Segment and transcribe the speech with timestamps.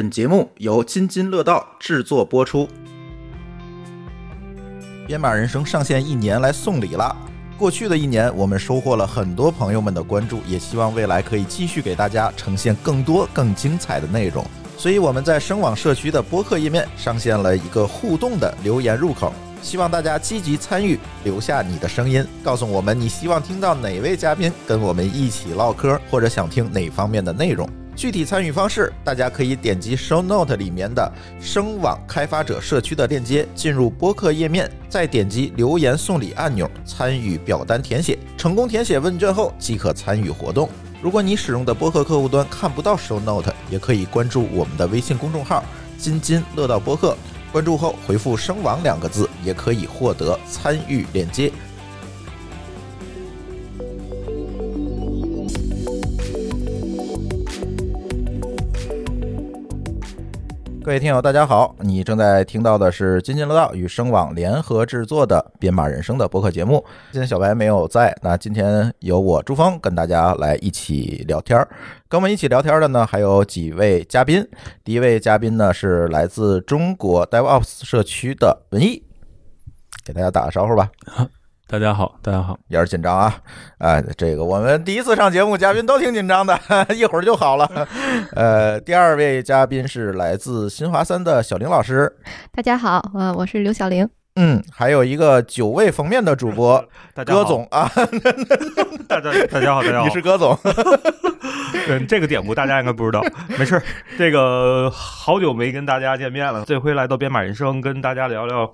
[0.00, 2.66] 本节目由津津乐道制作播出。
[5.06, 7.14] 编码人生上线一年来送礼啦！
[7.58, 14.42] 过去的一年，我们收获了很多朋友们的关注，也希望未来可以继续给大家呈现更多更精彩的内容。
[14.78, 19.30] 所以我们在声网社区的播客页面上线了一个互动的留言入口，
[19.60, 27.68] 希望大家积极参与，留下你的声音，告诉我们你希望听到哪位嘉宾跟我们一起唠嗑，或者想听哪方面的内容。
[28.00, 38.18] 具体参与方式，大家可以点击 Show Note 里面的声网开发者社区的链接，进入播客页面，再点击留言送礼按钮，参与表单填写。
[38.38, 40.66] 成功填写问卷后，即可参与活动。
[41.02, 45.62] 如果你使用的播客客户端看不到 Show Note，也可以关注我们的微信公众号
[46.00, 47.14] “津津乐道播客”，
[47.52, 51.52] 关注后回复“声网”两个字，也可以获得参与链接。
[60.82, 61.76] 各位听友，大家好！
[61.80, 66.82] 你正在听到的是津津乐道与声网联合制作的《编码人生》的播客节目。
[67.12, 71.68] 今天小白没有在，那今天由我朱峰跟大家来一起聊天儿。
[72.08, 74.42] 跟我们一起聊天的呢，还有几位嘉宾。
[74.82, 79.02] 第一位嘉宾呢是来自中国 DevOps 社区的文艺，
[80.02, 80.90] 给大家打个招呼吧。
[81.70, 83.32] 大家好，大家好，也是紧张啊！
[83.78, 86.58] 哎，这个我们第一次上节目，嘉宾都挺紧张的，
[86.92, 87.86] 一会儿就好了。
[88.32, 92.12] 呃，第二位嘉宾是来自新华三的小林老师，
[92.50, 94.08] 大家好，呃，我是刘小玲。
[94.34, 96.84] 嗯，还有一个久未逢面的主播
[97.24, 97.88] 葛总啊，
[99.06, 100.58] 大家大家好，大家好，你是葛总。
[101.88, 103.22] 嗯，这个典故大家应该不知道，
[103.56, 103.80] 没事
[104.18, 108.68] 这个好久没跟大家见面了，这回来到编码人生，跟大家聊聊。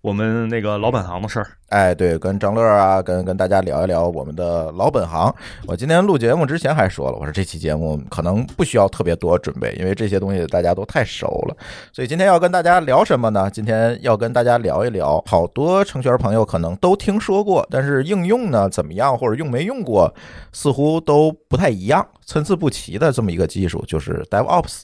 [0.00, 5.34] 我们那个老本行的事儿，哎，对，跟张乐啊，跟跟大家聊一聊我们的老本行。
[5.66, 11.56] 我今天录节目之前还说了，我说这期节目可能不需要特别多准备，因为这些东西大家都太熟了。
[11.92, 13.50] 所以今天要跟大家聊什么呢？
[13.50, 20.14] 今天要跟大家聊一聊，好多程序员朋友可能都听说过，但是应用呢怎么样，或者用没用过，
[20.52, 24.82] 似乎都不太一样，参差不齐的这么一个技术，就是 DevOps。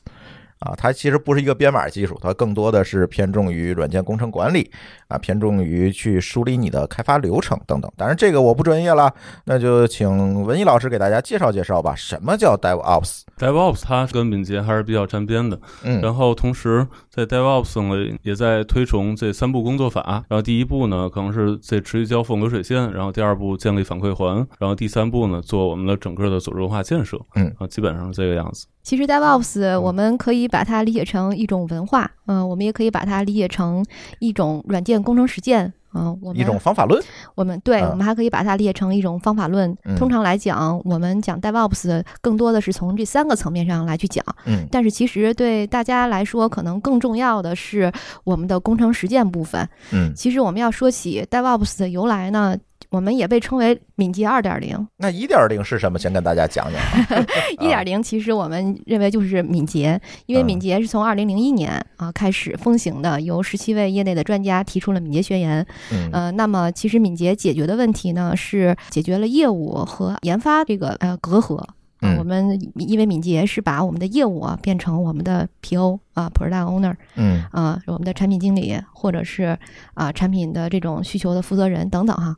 [0.64, 4.70] 啊，它其实不是一个编码技术，它更多的是偏重于软件工程管理
[5.08, 7.92] 啊，偏重于去梳理你的开发流程等等。
[7.98, 9.12] 当然，这个我不专业了，
[9.44, 11.94] 那就请文艺老师给大家介绍介绍吧。
[11.94, 15.60] 什么叫 DevOps？DevOps 它跟敏捷还是比较沾边的。
[15.82, 20.24] 嗯，然后同时在 DevOps 呢，也在推崇这三步工作法。
[20.28, 27.20] 然后第一步呢，可能是这持续交付流水线；然后第二步建立反馈环；然后第三步呢，做我们的整个的组织文化建设。
[27.34, 28.66] 嗯，啊，基本上是这个样子。
[28.84, 33.84] 其实 DevOps 我们可以把它理解成一种文化，嗯，我们也可以把它理解成
[34.18, 37.02] 一种软件工程实践，嗯，我们一种方法论。
[37.34, 39.74] 我们对，我们还可以把它理解成一种方法论。
[39.96, 47.90] 通常来讲，我们讲 DevOps 更多的是从这三个层面上来去讲，嗯，但是其实对大家来说，可能更重要的是
[48.22, 49.66] 我们的工程实践部分。
[49.92, 52.54] 嗯，其实我们要说起 DevOps 的由来呢。
[52.94, 54.86] 我们也被称为敏捷二点零。
[54.98, 55.98] 那一点零是什么？
[55.98, 56.80] 先跟大家讲讲。
[57.58, 65.66] 一点零其实我们认为就是敏捷，因为敏捷是从二零零一年啊开始风行的，由十七位业内的专家提出了敏捷宣言。
[65.92, 71.60] 嗯，呃，那么其实敏捷解决的问题呢，是解决了业务和研发这个呃隔阂。
[72.06, 79.58] 嗯我们因为敏捷是把我们的业务啊变成我们的 PO 啊，Product Owner，嗯啊，我们的产品经理或者是
[79.94, 82.36] 啊产品的这种需求的负责人等等哈。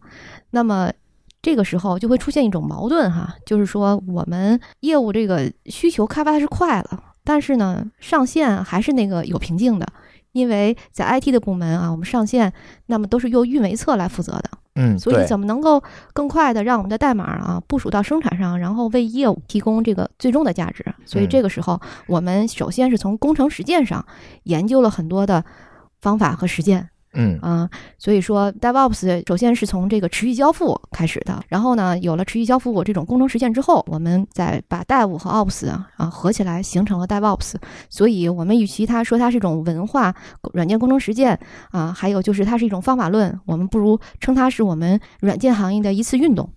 [0.51, 0.93] 那么
[1.43, 9.87] 这个时候就会出现一种矛盾哈，就是说我们业务这个需求开发的是快了，但是呢上线还是那个有瓶颈的，
[10.33, 12.53] 因为在 IT 的部门啊，我们上线
[12.87, 14.51] 那么都是由运维侧来负责的。
[14.79, 20.85] 嗯，所以怎么能够更快的让我们的代码啊部署到生产上，然后为业务提供这个最终的价值？
[21.07, 24.05] 所以这个时候，我们首先是从工程实践上
[24.43, 25.43] 研究了很多的
[26.03, 26.91] 方法和实践。
[27.17, 27.69] 嗯啊，
[27.99, 37.55] 所以说 DevOps 首先是从这个持续交付开始的，然后呢，有了持续交付这种工程实践之后，我们再把 Dev 和 Ops 啊合起来形成了 DevOps。
[37.89, 40.15] 所以，我们与其它说它是一种文化
[40.53, 41.39] 软件工程实践
[41.71, 46.53] 啊，还有就是它是一种方法论，我们不如称它是我们软件行业的一次运动。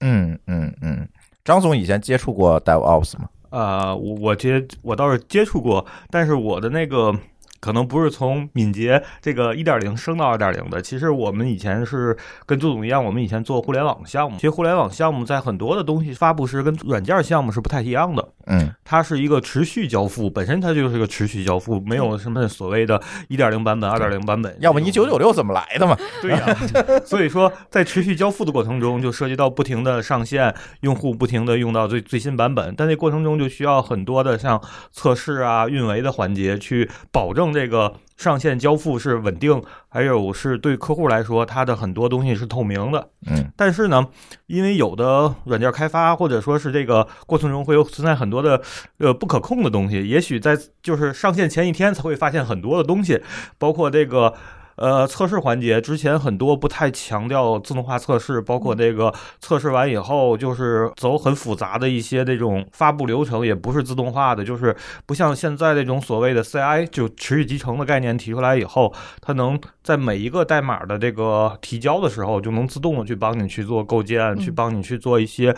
[0.00, 1.08] 嗯嗯嗯，
[1.44, 3.28] 张总以前接触过 DevOps 吗？
[3.50, 7.14] 啊，我我接我倒是接触过，但是我的那个。
[7.60, 10.80] 可能不是从敏捷这个一点零升到二点零的。
[10.80, 12.16] 其实我们以前是
[12.46, 14.36] 跟朱总一样，我们以前做互联网项目。
[14.36, 18.28] 其实互联网项目在很多的东西发布时跟软件项目是不太一样的。
[18.46, 24.56] 嗯，它是一个持续交付，本身它就是个持续交付，没有什么所谓的一点零版本、二点零版本。
[24.60, 25.96] 要不你九九六怎么来的嘛？
[26.22, 26.56] 对呀。
[27.04, 34.60] 所以说，在持续交付的过程中，就涉及到不停的上线，用户不停的用到最最新版本，但这过程中就需要很多的像
[34.90, 43.08] 测试啊、运维的环节，去保证这个上线交付是稳定，还有是对客户来说，它的很多东西是透明的。
[43.26, 43.50] 嗯。
[43.56, 44.06] 但是呢，
[44.46, 48.60] 因为有的软件开发或者说是这个过程中会有存在很多的
[48.98, 53.22] 呃不可控的东西，也许在就是上线前一天才会发现很多的东西，
[53.58, 54.34] 包括这个。
[54.80, 64.74] 呃，测试环节之前很多不太强调自动化测试，包括这个测试完以后就是走很复杂的一些这种发布流程，也不是自动化的，就是
[65.04, 68.90] 不像现在这种所谓的 CI 就持续集成的概念提出来以后，
[69.20, 75.54] 它能在每一个代码的这个提交的时候就能自动的去帮你去做构建，去帮你去做一些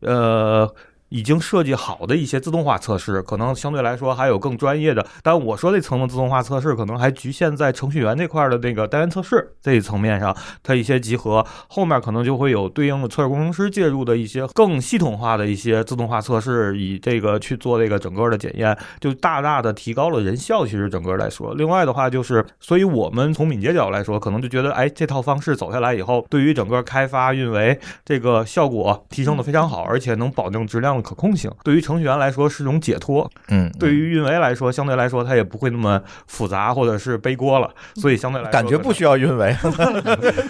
[0.00, 0.68] 呃。
[1.14, 5.06] 已经设计好的一些自动化测试，可能相对来说还有更专业的。
[5.22, 20.66] 但我说这层的自动化测试，可能还局限在程序员这块的那个单元测试这一层面上，它一些集合后面可能就会有对应的测试工程师介入的一些更系统化的一些自动化测试，以这个去做这个整个的检验，就大大的提高了人效。
[20.66, 31.03] 其实整个来说，另外的话就是，所以我们从敏捷角度来说，可能就觉得，哎，这套方式走下来以后，对于整个开发运维这个效果提升的非常好，而且能保证质量。
[31.04, 31.48] 可控性。
[31.62, 39.54] 对于程序员来说是种解脱，嗯，对于运维来说，相对来说它也不会那么复杂，或者是背锅了，所以相对来说感觉不需要运维，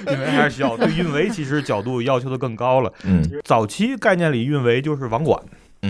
[0.06, 0.76] 运维 还是需要。
[0.76, 5.38] 对运维其实角度要求的更高了，嗯，早期概念里运维就是网管。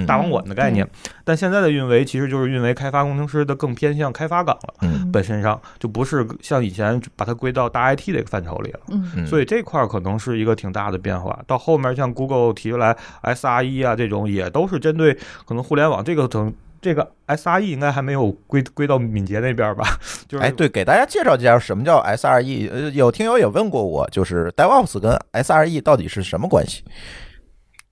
[0.06, 0.88] 大网管的概念，
[1.25, 11.38] 但现在的运维其实就是运维开发工程师的更偏向开发岗了，嗯，本身上就不是像以前把它归到大 IT 这个范畴里了，嗯，所以这块可能是一个挺大的变化。
[11.46, 15.14] 到后面像 Google 提出来 SRE 啊这种，也都是针对
[15.46, 19.85] 可能互联网这个层，这个 SRE 应该还没有归归到敏捷那边吧？
[20.29, 22.70] 就是哎，对，给大家介绍介绍什么叫 SRE。
[22.70, 26.82] 呃，有听友也问过我，就是 DevOps 跟 SRE 到底是什么关系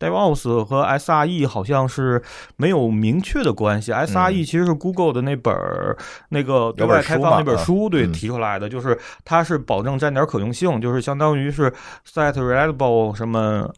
[0.03, 2.23] ？DevOps 和 SRE 好像是
[2.57, 3.93] 没有明确的关系。
[3.93, 5.55] SRE 其实是 Google 的那本
[6.31, 11.73] 那个对外开放那本书对提出来的，就是它是保证站点可用性，就是相当于是
[12.07, 13.73] Site Reliable 什么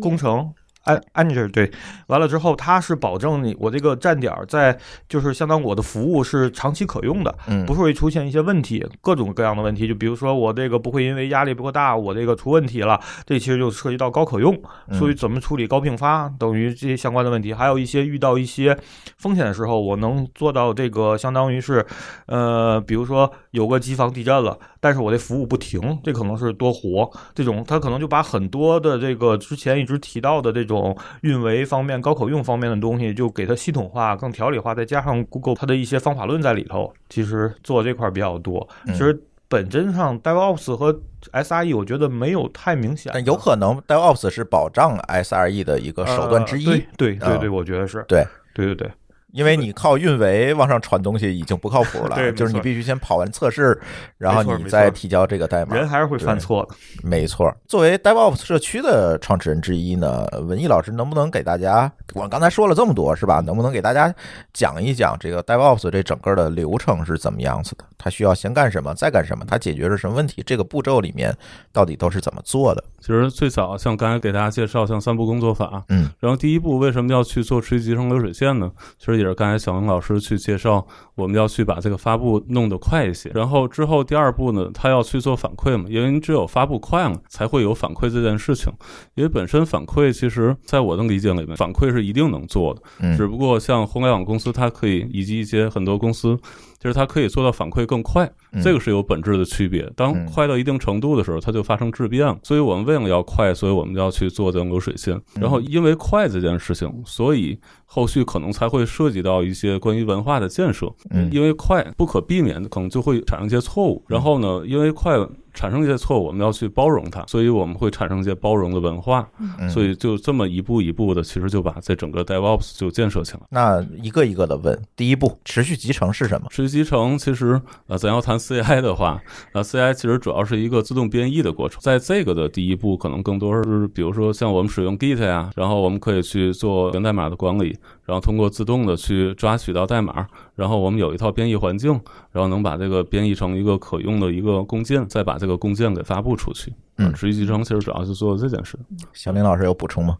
[0.00, 0.52] 工程。
[0.84, 1.70] 安安吉对，
[2.06, 4.76] 完了之后，它是保证你我这个站点在
[5.08, 14.58] 就是相当我的服务是长期可用的，嗯，不会出现一些问题，各种各样的问题，就比如说我这个不会因为压力不够大，我这个出问题了，这其实就涉及到高可用，
[14.92, 18.74] 所以怎么处理高并发等于这些相关的问题，还有一些遇到一些
[19.18, 21.84] 风险的时候，我能做到这个相当于是，
[22.24, 30.69] 呃，比如说有个机房地震了，但是我这服务不停，这可能是多活这种，它可能就把很多的这个之前一直提到的这。
[30.70, 38.68] 这种运维方面、高可用方面的东西，就给它系统化、更条理化，再加上 Google 它的一些方法论在里头，其实做这块比较多。
[38.86, 40.96] 其实本质上，DevOps 和
[41.32, 46.64] SRE 我觉得没有太明显，但有可能 DevOps 是保障 SRE 的一个手段之一。
[46.96, 48.24] 对对对，我觉得是对
[48.54, 48.92] 对对对。
[49.32, 53.80] 因为你靠运维往上传东西已经不靠谱了， 就是你必须先跑完测试，
[54.18, 55.76] 然后你再提交这个代码。
[55.76, 57.54] 人还是会犯错的，没错。
[57.66, 63.40] 作为 DevOps 社区的创始人之一呢，文艺老师能不能给大家，我刚才说了这么多是吧？
[63.40, 64.12] 能不能给大家
[64.52, 67.84] 讲一讲这个 DevOps 这整个的流程是怎么样子的？
[67.96, 69.44] 它需要先干什么，再干什么？
[69.46, 70.42] 它解决了什么问题？
[70.44, 71.36] 这个步骤里面
[71.72, 72.82] 到底都是怎么做的？
[72.98, 78.70] 其实最早像刚才给大家介绍，像三步工作法，嗯，然后第一步为什么要去做垂直集成流水线呢？
[78.98, 83.30] 其实也是刚才小文老师去介绍，我们要去把这个发布弄得快一些。
[83.34, 88.72] 然后之后第二步呢，他要去做反馈嘛，因为你只有发布快了，才会有反馈这件事情。
[89.14, 92.82] 因为本身反馈，其实在我的理解里面，反馈是一定能做的，
[93.16, 96.38] 只不过像互联网公司，它可以以及一些很多公司。
[96.80, 98.28] 就是它可以做到反馈更快，
[98.62, 99.88] 这个是有本质的区别。
[99.94, 102.36] 当快到一定程度的时候，它就发生质变了。
[102.42, 105.20] 所以我们为了要快，所以我们要去做这种流水线。
[105.38, 110.90] 然后因为快这件事情，所以后续可能才会涉及到一些关于文化的建设。
[111.30, 114.02] 因为快不可避免的，可能就会产生一些错误。
[114.08, 115.18] 然后呢，因为快。
[115.60, 119.28] 产生一些错误，我们要去包容它，所以我们会产生一些包容的文化，
[119.68, 123.40] 所以就这么一步一步的，其实就把这整个 DevOps 就建设起来。
[123.50, 126.46] 那一个一个的问，第一步，持续集成是什么？
[126.48, 137.76] 持续集成其实呃，咱要谈 CI 的话，呃，CI 其实主要是一个自动编译的过程，在这个的第一步，可能更多是比如说像我们使用 Git 呀，然后我们可以去做源代码的管理。
[138.10, 140.26] 然后通过自动的去抓取到代码，
[140.56, 141.92] 然后我们有一套编译环境，
[142.32, 146.74] 然后能把这个编译成一个可用的一个共件，再把这个共件给发布出去。
[146.96, 148.76] 嗯，持续集成其实主要是做这件事。
[149.12, 150.18] 小林老师有补充吗？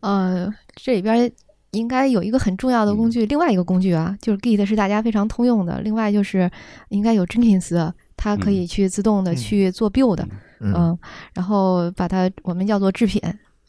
[0.00, 1.32] 呃，这里边
[1.70, 5.80] 应该有一个很重要的工具，另外一个工具啊，就是 Git 是大家非常通用的。
[5.80, 6.50] 另外就是
[6.90, 10.22] 应该有 Jenkins，它可以去自动的去做 build，
[10.60, 10.98] 嗯，
[11.32, 13.18] 然后把它我们叫做制品，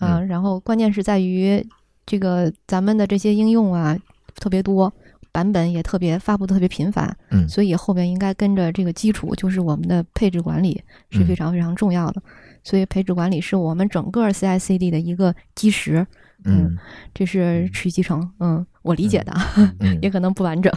[0.02, 1.66] 嗯，然后关键是在于
[2.06, 3.98] 这个咱们的这些应用啊
[4.36, 4.92] 特别多，
[5.32, 12.22] 版本也特别发布特别频繁，嗯，所以后面应该跟着这个基础，就是我们的配置管理是非常非常重要的。
[12.64, 16.06] 所以配置管理是我们整个 CI/CD 的一个基石，
[16.46, 16.78] 嗯，
[17.14, 19.34] 这是持续集成，嗯，我理解的，
[20.02, 20.72] 也可能不完整。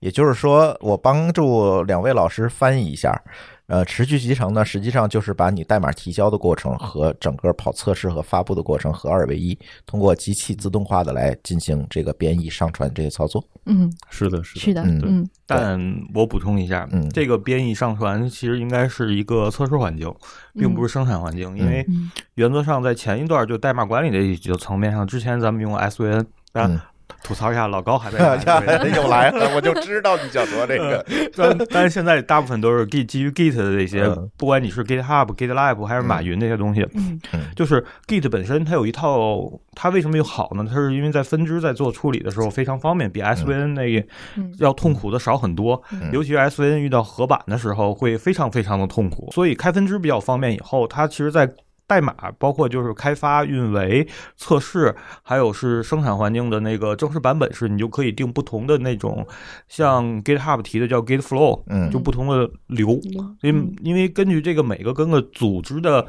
[0.00, 3.18] 也就是说，我帮助两位老师翻译一下。
[3.66, 13.44] 呃，持续集成呢，实际上就是把你代码提交的过程和整个跑测试和发布的过程合二为一，通过机器自动化的来进行这个编译、上传这些操作。
[13.64, 15.28] 嗯，是的，是的，是的，嗯。
[15.46, 15.80] 但
[16.14, 20.12] 我补充一下，嗯，这个编译上传其实应该是一个测试环境，
[20.54, 21.84] 并不是生产环境，因为
[22.34, 26.92] 原则上在前一段就代码管理的一个层面上，之前咱们用 SVN 啊。
[27.26, 28.38] 吐槽一下，老高还在
[28.94, 31.04] 又来了，我就知道你想说这个。
[31.34, 37.18] 但但是现在大部分都是 Git 基于 Git 的这些，不管你是 GitHub、GitLab 还是马云这些东西，嗯，
[37.56, 39.40] 就是 Git 本身它有一套，
[39.74, 40.64] 它为什么又好呢？
[40.68, 44.06] 它是因为在分支在做处理的时候非常方便，比 SVN 那个
[44.60, 45.82] 要痛苦的少很多。
[46.12, 50.54] 尤其是 SVN 遇到合板的时候会非常非常的痛苦，所以开分支比较方便。
[50.54, 51.50] 以后它其实，在
[51.86, 59.24] 代码包括就是开发、运维、测试，还有是生产环境的那个正式版本是，你就可以定不同的那种，
[59.68, 62.98] 像 GitHub 提的叫 Git Flow，嗯，就不同的流。
[63.42, 66.04] 因因为根据这个每个跟个组织的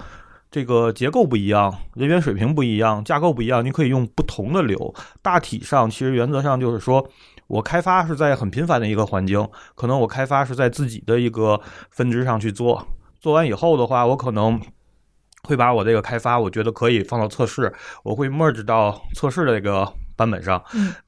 [0.49, 4.93] 这个结构不一样，人员水平不一样，架构不一样，你可以用不同的流。
[5.21, 7.07] 大体上其实原则上就是说，
[7.45, 12.83] 我开发是在很频繁的一个环境，可能我开发是在自己的一个分支上去做，
[13.19, 14.59] 做完以后的话，我可能。
[15.47, 17.73] 会把我这个开发，我觉得可以放到测试，
[18.03, 20.61] 我会 merge 到测试的这个版本上。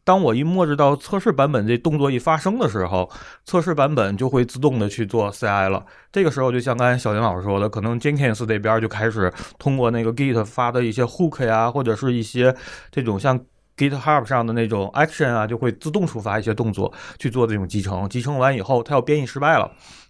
[0.06, 3.10] 当我一 merge 到测试版本，这动作一发生的时候，
[3.44, 5.86] 测试版本就会自动的去做 CI 了。
[6.10, 12.56] 这个时候，就像刚才小林老师说的，可能 Jenkins 这边就开始通过那个 Git 发的一些 hook 呀，或者是一些
[12.90, 13.38] 这种像
[13.76, 18.08] GitHub 上的那种 action 啊，就会自动触发一些动作去做这种集成。
[18.08, 19.70] 集成完以后，它要编译失败了。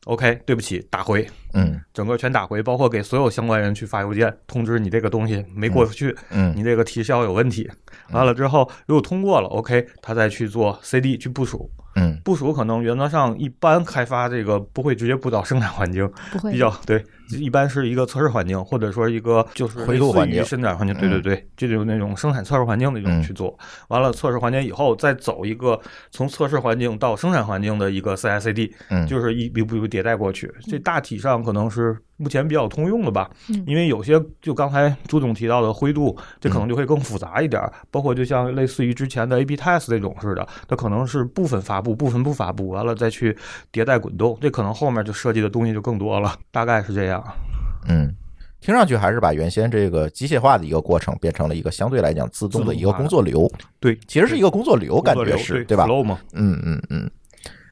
[0.09, 1.23] OK，对不起，打回，
[1.53, 7.69] 嗯，整个全打回，包括给所有相关人去发邮件通知你这个东西没过去，嗯，你这个提效有问题。
[8.11, 11.69] 完了之后，如果通过了，OK，他再去做 CD 去部署。
[11.95, 17.03] 嗯，部署可能原则上一般开发这个不会直接布到生产环境，不会比较对，
[17.37, 20.95] 一般是一个测试环境，或者说一个就是回路环境、生产环境。
[20.97, 23.57] 对对对，这就是那种生产测试环境的一种去做。
[23.89, 25.79] 完了测试环境以后，再走一个
[26.11, 30.51] 从测试环境到生产环境的一个 CI/CD，嗯，就是一步一步迭代过去。
[30.69, 31.97] 这大体上可能是。
[32.21, 33.29] 目前比较通用的吧，
[33.65, 37.63] 因为有些就刚才朱总提到的灰度，这可能就会更复杂一点。
[37.89, 43.33] 包括就像类似于之前的 A/B test 这种似的，它可能是部分发布，部分不发布，完了再去
[43.71, 47.18] 迭代滚动，这可能后面就设计的东西就更多了，大概是这样。
[47.87, 48.13] 嗯，
[48.59, 53.49] 听上去还是把原先这个机械化的一个过程变成了一个相对来讲自动的一个工作流。
[53.79, 55.85] 对，其实是一个工作流，感觉是对吧？
[56.33, 57.09] 嗯嗯嗯。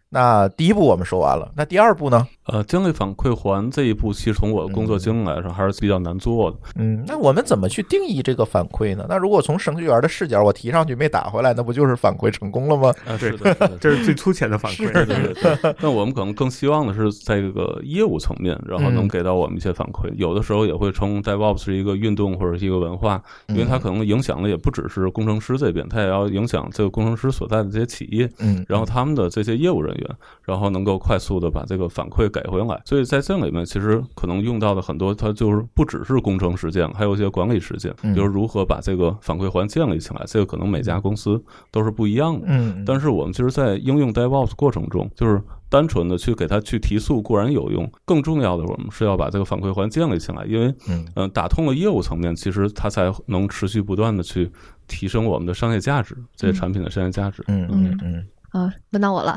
[0.09, 2.25] 那第一步我们说完了，那第二步呢？
[2.47, 6.57] 呃，经历反馈环这一步，其实从我的工作经历来说，还是比较难做的。
[6.75, 9.05] 嗯，那我们怎么去定义这个反馈呢？
[9.09, 12.93] 那如果从程序员的视角，我提上去没打回来，那不就是反馈成功了吗？
[13.05, 14.91] 啊，是的，这是最粗浅的反馈。
[14.93, 15.75] 对对对。
[15.81, 20.09] 那我们可能更希望的是，在这个业务层面，然后能给到我们一些反馈。
[20.15, 30.09] 有的时候也会称 DevOps 是一个运动或者是一个文化，因为它可能影响的也不只是工程师这边，它也要影响这个工程师所在的这些企业，嗯，然后他们的这些业务人员，
[30.43, 32.81] 然后能够快速的把这个反馈给回来。
[32.85, 40.21] 所以在在这里面，其实可能用到的很多，它就是不只是工程实践，还有一些管理实践，就是如何把这个反馈环建立起来。
[40.27, 42.45] 这个可能每家公司都是不一样的。
[42.47, 50.71] 嗯，但是我们其实，在应用 DevOps 过程中，就是单纯的去给它去提速固然有用，更重要的，我们是要把这个反馈环建立起来，因为
[51.15, 54.51] 嗯，打通了业务层面，其实它才能持续不断的去
[54.87, 57.43] 提升我们的商业价值，这些产品的商业价值。
[57.47, 58.27] 嗯嗯嗯。
[58.51, 59.35] 啊，轮到我了。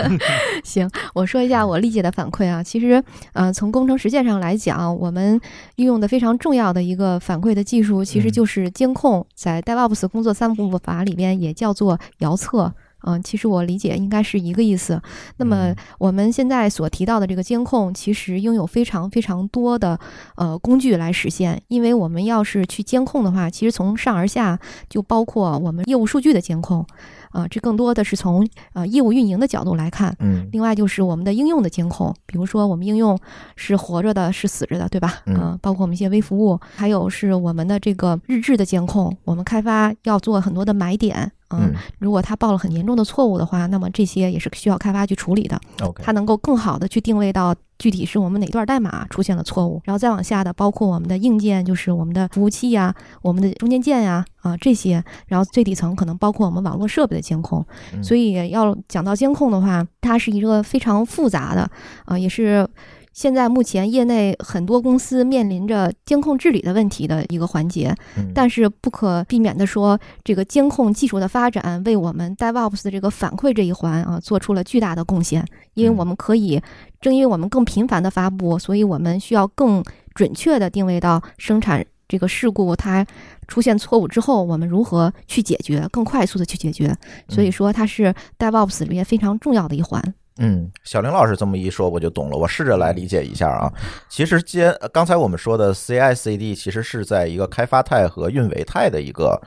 [0.62, 2.62] 行，我说一下我理解的反馈啊。
[2.62, 5.40] 其实，呃，从工程实践上来讲，我们
[5.76, 9.26] 运用的非常重要的一个反馈的技术，其实就是监控。
[9.34, 12.72] 在 DevOps 工作三步法里边也叫做遥测。
[13.04, 15.02] 嗯，其实我理解应该是一个意思。
[15.38, 19.98] 那么我们现在所提到的这个监控，其实拥有非常非常多的
[20.36, 21.60] 呃工具来实现。
[21.66, 24.56] 因为我们要是去监控的话，其实从上而下
[24.88, 26.86] 就包括我们业务数据的监控。
[27.32, 30.14] 啊，这更多的是从呃业务运营的角度来看。
[30.20, 33.18] 嗯，另外就是我们的应用的监控，比如说我们应用
[33.56, 35.14] 是活着的，是死着的，对吧？
[35.26, 39.16] 嗯，包括我们一些微服务，还有是我们的这个日志的监控。
[39.24, 45.58] 我们开发要做很多的买点，嗯，如果他报了很严重的错误的话，那么这些也是需要开发去处理的。
[45.80, 57.66] OK，它能够更好的去定位到具体是我们哪段代码出现了错误，然后再往下的包括我们的硬件，就是我们的服务器呀、我们的中间件呀啊这些，然后最底层可能包括我们网络设备的监控。
[58.00, 61.68] 所以要讲到监控的话，它是一个非常复杂的
[62.04, 62.68] 啊，也是。
[63.12, 67.94] 现在目前业内很多公司面临着监控治理的问题的一个环节，
[68.34, 75.46] 但是不可避免的说，这个监控技术的发展为我们 DevOps 的这个反馈这一环啊做出了巨大的贡献。
[75.74, 76.60] 因为我们可以，
[77.00, 79.82] 正因为我们更频繁的发布，所以我们需要更
[80.14, 83.06] 准确的定位到生产这个事故它
[83.48, 86.94] 出现错误之后，我们如何去解决，更快速的去解决。
[87.28, 90.02] 所以说，它是 DevOps 里面非常重要的一环。
[90.38, 92.36] 嗯，小林老师这么一说，我就懂了。
[92.36, 93.70] 我试着来理解一下啊。
[94.08, 99.40] 其实，接刚才我们说的 CI/CD，其实是在一个开发态和运维态的一个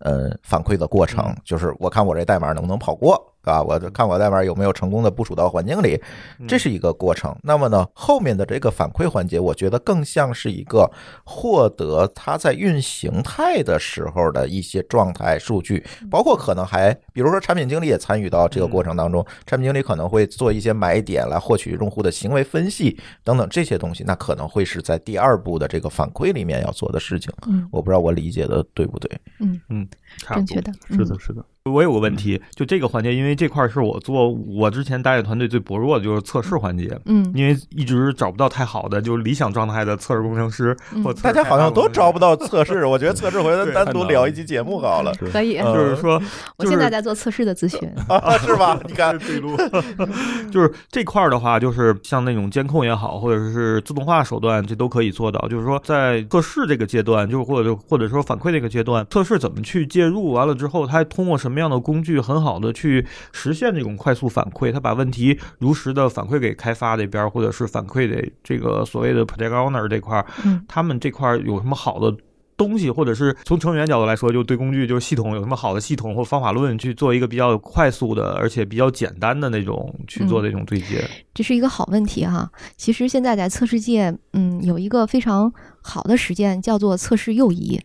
[0.00, 3.34] 呃反馈的过程，就是我看我这代码能不能跑过。
[3.50, 6.00] 啊，我看我代码有没有成功的部署到环境里，
[6.48, 7.34] 这是一个过程。
[7.42, 10.90] 那么呢，后面的这个反馈环节，我觉得更像是一个
[11.24, 27.32] 获得它在运行态的时候的一些状态数据，包括可能还，比如说产品经理也参与到这个过程当中，产品经理可能会做一些买点来获取用户的行为分析等等这些东西，那可能会是在第二步的这个反馈里面要做的事情。
[27.46, 29.10] 嗯，我不知道我理解的对不对。
[29.38, 29.88] 嗯嗯，
[30.28, 31.44] 正确的，是的，是的。
[31.70, 46.22] 我有个问题，就这个环节，因为这块是我做我之前搭建团队最薄弱的就是测试环节，嗯，因为一直找不到太好的就是理想状态的测试工程师，或大家好像都招不到测试， 我觉得测试回来单独聊一期节目好了，可以， 就是说，
[46.58, 47.80] 我现在在做测试的咨询。
[48.08, 48.78] 啊，是吧？
[48.86, 49.16] 你看。
[49.26, 49.56] 对路，
[50.50, 55.48] 就是这块的话，就是像那种监控也好，或者是自动化手段，这都可以做到。
[55.48, 62.36] 就是说，在测试这个阶段，就是或者或者说反馈这个阶段，测试怎么去介入，完了之后，它通过什么样的工具很。
[62.36, 70.26] 好的去实现这种快速反馈，他把问题如实的反馈给开发这边，或者是反馈给这个所谓的 project owner 这块儿，
[70.68, 72.14] 他们这块有什么好的
[72.56, 81.02] 东西，或者是从成员角度来说，就对工具就是系统有什么好的系统或方法论去做一个比较快速的，而且比较简单的那种去做这种对接。
[81.34, 82.48] 这是一个好问题哈。
[82.76, 85.52] 其实现在在测试界，嗯，有一个非常
[85.82, 87.80] 好的实践叫做测试右移。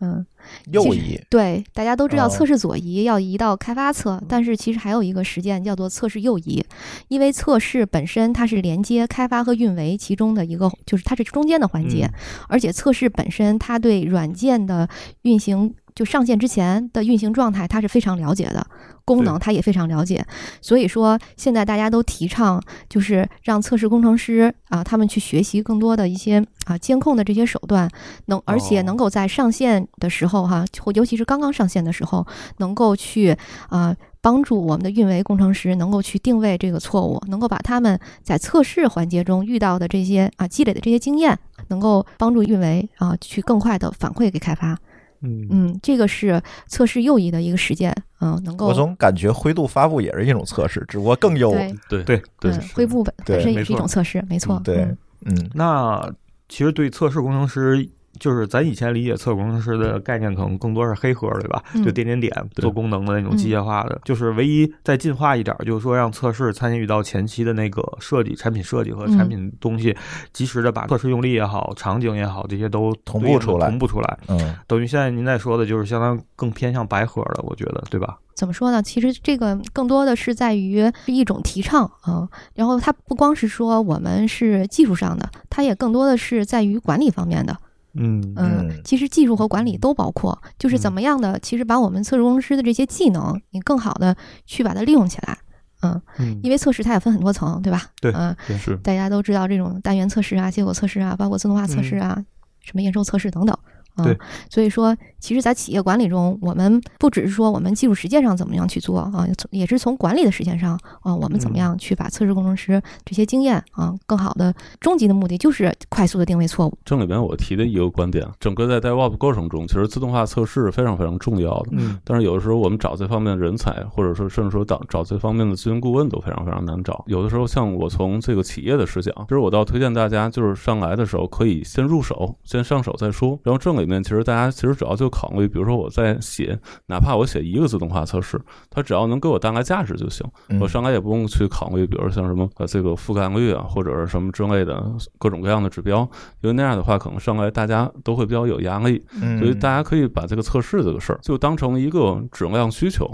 [0.00, 0.26] 嗯，
[0.72, 6.62] 右移对，大家都知道测试左移要移到开发侧，但是其实还有一个实践叫做测试右移，
[7.08, 12.10] 因为测试本身它是连接开发和运维其中的一个，就是它是中间的环节，
[12.48, 14.88] 而且测试本身它对软件的
[15.22, 15.74] 运行。
[15.94, 18.66] 就上线之前的运行状态，他是非常了解的，
[19.04, 20.26] 功能他也非常了解。
[20.60, 27.88] 所以说，现在大家都提倡，就是让测试工程师啊，他们去学习更多的一些啊监控的这些手段，
[28.26, 32.26] 能而且能够在上线的时候哈，或尤其是刚刚上线的时候，
[32.56, 33.36] 能够去
[33.68, 44.76] 啊帮助我们的运维工程师能够去定位这个错误，能够把他们在测试环节中遇到的这些啊积累的这些经验，能够帮助运维啊去更快的反馈给开发。
[45.24, 48.66] 嗯嗯，这个是测试右移的一个实践，嗯，能够。
[48.66, 51.50] 我总感觉灰度发布也是一种测试，只不过更优。
[51.88, 54.60] 对对对，灰度本本身也是一种测试，没错。
[54.62, 54.86] 对，
[55.24, 56.12] 嗯，那
[56.48, 57.88] 其实对测试工程师。
[58.18, 61.62] 就是咱以前理解测试工程师的概念，可能更多是黑盒，对吧？
[61.84, 64.00] 就点点点做功能的那种机械化的。
[64.04, 69.96] 就是唯一再进化一点，就是说让测试参与到前期的那个设计、产品设计和产品东西，
[70.32, 74.18] 及时的把测试用力也好、场景也好，这些都同步出来，同步出来。
[74.28, 78.18] 嗯，等于现在您在说的就是相当更偏向白盒了，我觉得，对吧？
[78.34, 78.82] 怎么说呢？
[78.82, 87.56] 其实这个更多的是在于一种提倡啊，然后它不光是说我们是技术上的，它也更多的是在于管理方面的。
[87.94, 95.38] 嗯嗯，其实技术和管理都包括，就是怎么样的，其实把我们测试工程师的这些技能，你更好的去把它利用起来。
[95.82, 97.82] 嗯，因为测试它也分很多层，对吧？
[98.00, 98.76] 对，嗯，是。
[98.78, 102.24] 大家都知道这种单元测试啊、结果测试啊，包括自动化测试啊、
[102.60, 103.56] 什么验收测试等等。
[104.02, 104.18] 对，
[104.50, 116.76] 所以说，其实，在企业管理中，我们不只是说我们技术实践上怎么样去做啊，也是从管理的实践上啊，我们怎么样去把测试工程师这些经验啊，更好的终极的目的就是快速的定位错误。
[116.84, 121.68] 这里边我提的一个观点，整个在 DevOps 过程中，其实自动化测试非常非常重要的。
[121.72, 127.04] 嗯，但是有的时候我们找这方面的人才，或者说甚至说找找这方面的咨询顾问都非常非常难找。
[127.06, 133.38] 有的时候，像我从这个企业的视角，其实我倒推荐大家，就是上来的时候可以先入手，先上手再说。
[133.42, 140.26] 然后这里里面，其实大家其实主要就考虑，比如说我在写，哪怕我写一个自动化测试，它只要能给我带来价值就行。
[140.60, 144.82] 我上来也不用去考虑，比如像什么呃这个覆盖率啊，或者是什么之类的
[145.18, 146.00] 各种各样的指标，
[146.40, 149.04] 因为那样的话，可能上来大家都会比较有压力。
[149.38, 153.10] 所以大家可以把这个测试这个事儿就当成一个质量需求。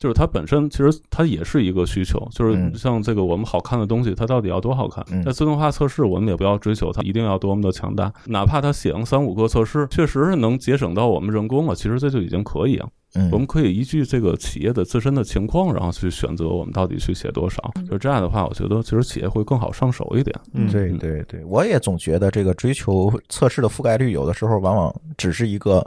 [0.00, 5.04] 就是它本身其实它也是一个需求，就是像这个我们好看的东西，它到底要多好看？
[5.24, 12.88] 那自动化测试我们也不要追求它一定要多么的强大，哪怕它写三五个测试，确实是能节省到我们人工了，其实这就已经可以了。
[13.30, 17.70] 我们可以依据这个企业的自身的情况，然后去选择我们到底去写多少。
[17.90, 20.34] 就这样的话，我觉得其实企业会更好上手一点。
[20.54, 25.84] 嗯对对对，我也总觉得这个追求测试的覆盖率，有的时候往往只是一个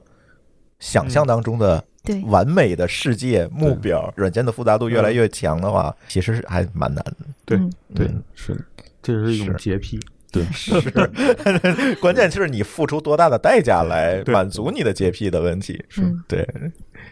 [0.77, 1.83] 想象当中的。
[2.03, 2.21] 对。
[2.25, 7.15] 完美的世界目标，软件的复杂度越来越强的话，其实是还蛮难的。
[7.45, 7.59] 对
[7.95, 8.57] 对，是，
[9.01, 9.99] 这是一种洁癖。
[10.33, 15.81] 对， 是，关键就是你付出多大的代价来满足你的洁癖的问题。
[15.87, 16.45] 是，对。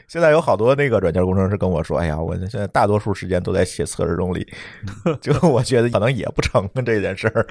[0.08, 4.46] 现在有好多那个软件工程师跟我说：“哎呀，我现在大多数时间都在写测试中里，
[5.22, 7.46] 就我觉得可能也不成这件事儿。”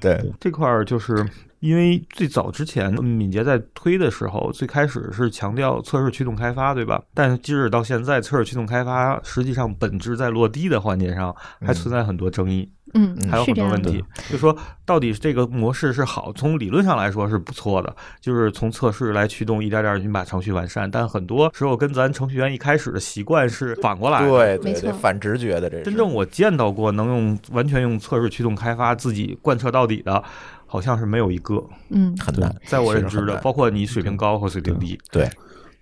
[0.00, 1.26] 对，这块儿就是
[1.60, 7.02] 因为最早之前敏捷在推的时候，最开始是强调测试驱动开发，对吧？
[7.12, 12.70] 但是即使到现在，测试驱动开发实际上本质在落地的环节上还存在很多争议。
[12.94, 20.90] 嗯，还有很多问题，就说到底这个模式是好，从理论上来说是不错的，就是从测试来驱动，一点点你把程序完善。
[20.90, 25.82] 但很多时候跟咱程序员一开始的习惯是反过来，对对对，反直觉的这。
[25.82, 30.22] 真正我见到过能用完全用测试驱动开发自己贯彻到底的，
[30.66, 31.62] 好像是没有一个。
[31.90, 35.28] 嗯，很难，在我认知的，包括你水平高和水平低，对。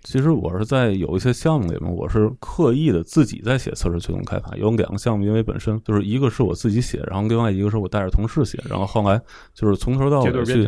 [0.05, 4.55] 其实我是在有一些项目里面，我是刻意的自己在写测试驱动开发。
[4.55, 9.19] 有两个项目，因为本身就是一个是我自己写，然后另外一个是我带着同事写，然后后来
[9.55, 10.67] 就是从头到尾去，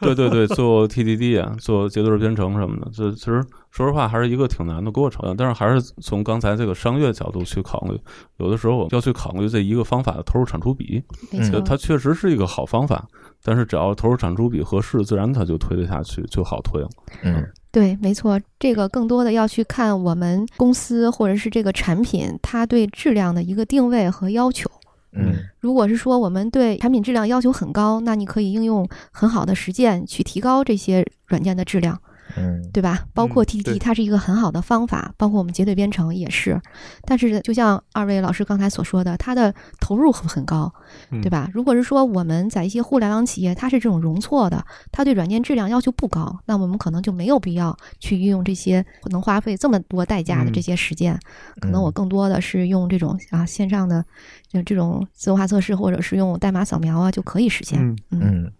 [0.00, 2.90] 对对对，做 TDD 啊，做结对编程什么的。
[2.92, 3.40] 这其实
[3.70, 5.32] 说实话还是一个挺难的过程。
[5.38, 7.96] 但是还是从刚才这个商业角度去考虑，
[8.38, 11.00] 有的时候我要去考虑这一个方法的投入产出比。
[11.32, 13.06] 嗯，它确实是一个好方法，
[13.44, 16.88] 但是只要投入产出比合适，自然它就推得下去，就好推了。
[17.22, 17.48] 嗯。
[17.72, 24.70] 对，没错，这个更多的要去看我们公司或者是这个产品，它对质量的一个定位和要求。
[25.14, 31.98] 嗯，如果是说我们对产品质量要求很高，那你可以应用很好的实践去提高这些软件的质量。
[32.36, 33.06] 嗯，对吧？
[33.12, 36.60] 包括 TDD，它是一个很好的方法，包括我们结对编程也是。
[37.04, 40.72] 但是，就像二位老师刚才所说的，它的投入很很高，
[41.10, 41.50] 对吧？
[41.52, 51.18] 如果是说我们在一些互联网企业，它是这种容错的，它对软件质量要求不高，那我们可能就没有必要去运用这些能花费这么多代价的这些实践。
[51.60, 54.04] 可能我更多的是用这种啊线上的
[54.48, 57.78] 就这种自动化测试，或者是用代码扫描啊就可以实现。
[57.82, 57.98] 嗯。
[58.10, 58.52] 嗯，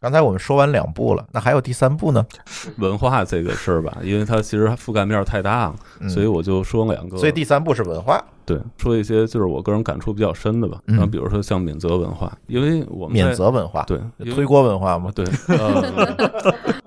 [0.00, 2.24] 刚才我们说完两步了，那还有第三步呢？
[2.78, 5.76] 文化这个事儿吧，因为它其实覆盖面太大了，
[6.08, 7.16] 所以我就说两个。
[7.18, 8.24] 所以第三步是文化。
[8.48, 10.80] 对，说一些就是我个人感触比较深的吧。
[10.86, 14.00] 那比如说像免责文化，因为我们免责文化，对
[14.32, 15.12] 推锅文化嘛？
[15.14, 15.26] 对，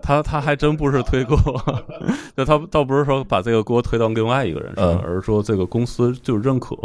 [0.02, 1.38] 他他还真不是推锅，
[2.36, 6.76] 就他倒不是说把这个锅推到另外一个人身上，而是说这个公司就认可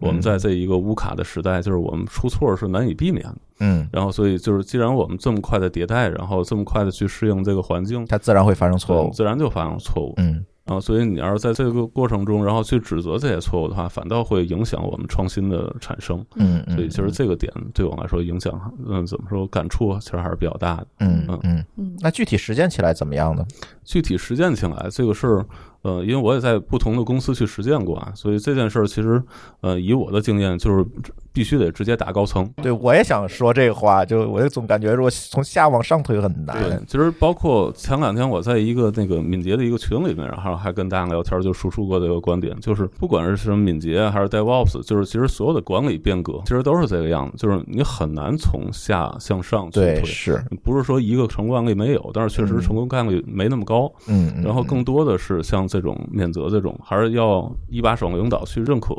[0.00, 3.36] 我们在这一个乌卡的时代，就是我们出错是难以避免的。
[3.60, 10.12] 嗯，然后所以就是既然我们这么快的迭代，然后这么快的去适应这个环境，它自然会发生错误，自然就发生错误。
[10.16, 10.44] 嗯。
[10.66, 16.24] 啊，所以你要是在这个过程中，然后去指责这些错误的话，反倒会影响我们创新的产生。
[16.34, 18.52] 嗯，所以其实这个点对我来说影响，
[18.86, 20.86] 嗯，怎么说感触其实还是比较大的。
[21.00, 21.96] 嗯嗯嗯。
[22.00, 23.46] 那具体实践起来怎么样呢？
[23.84, 25.46] 具体实践起来，这个事儿。
[25.86, 29.22] 呃，因为我也在不同的公司去实践过啊，所以这件事儿其实，
[29.60, 30.84] 呃，以我的经验，就是
[31.32, 32.44] 必须得直接打高层。
[32.60, 36.60] 对，我也想说这话，就我也总感觉如果从下往上推很难。
[36.60, 50.04] 对，其实包括前两天我在一个那个敏捷的一个群里面，然后还跟大家聊天，就输出过这个观点，就是不管是什么敏捷还是 DevOps，就是其实所有的管理变革，其实都是这个样子，就是你很难从下向上去推。
[50.04, 53.88] 是，不是说一个成功案例没有，但是确实成功概率没那么高。
[54.08, 55.64] 嗯，然后更多的是像。
[55.76, 58.94] 这种免责，这种还是要一把手领导去认可，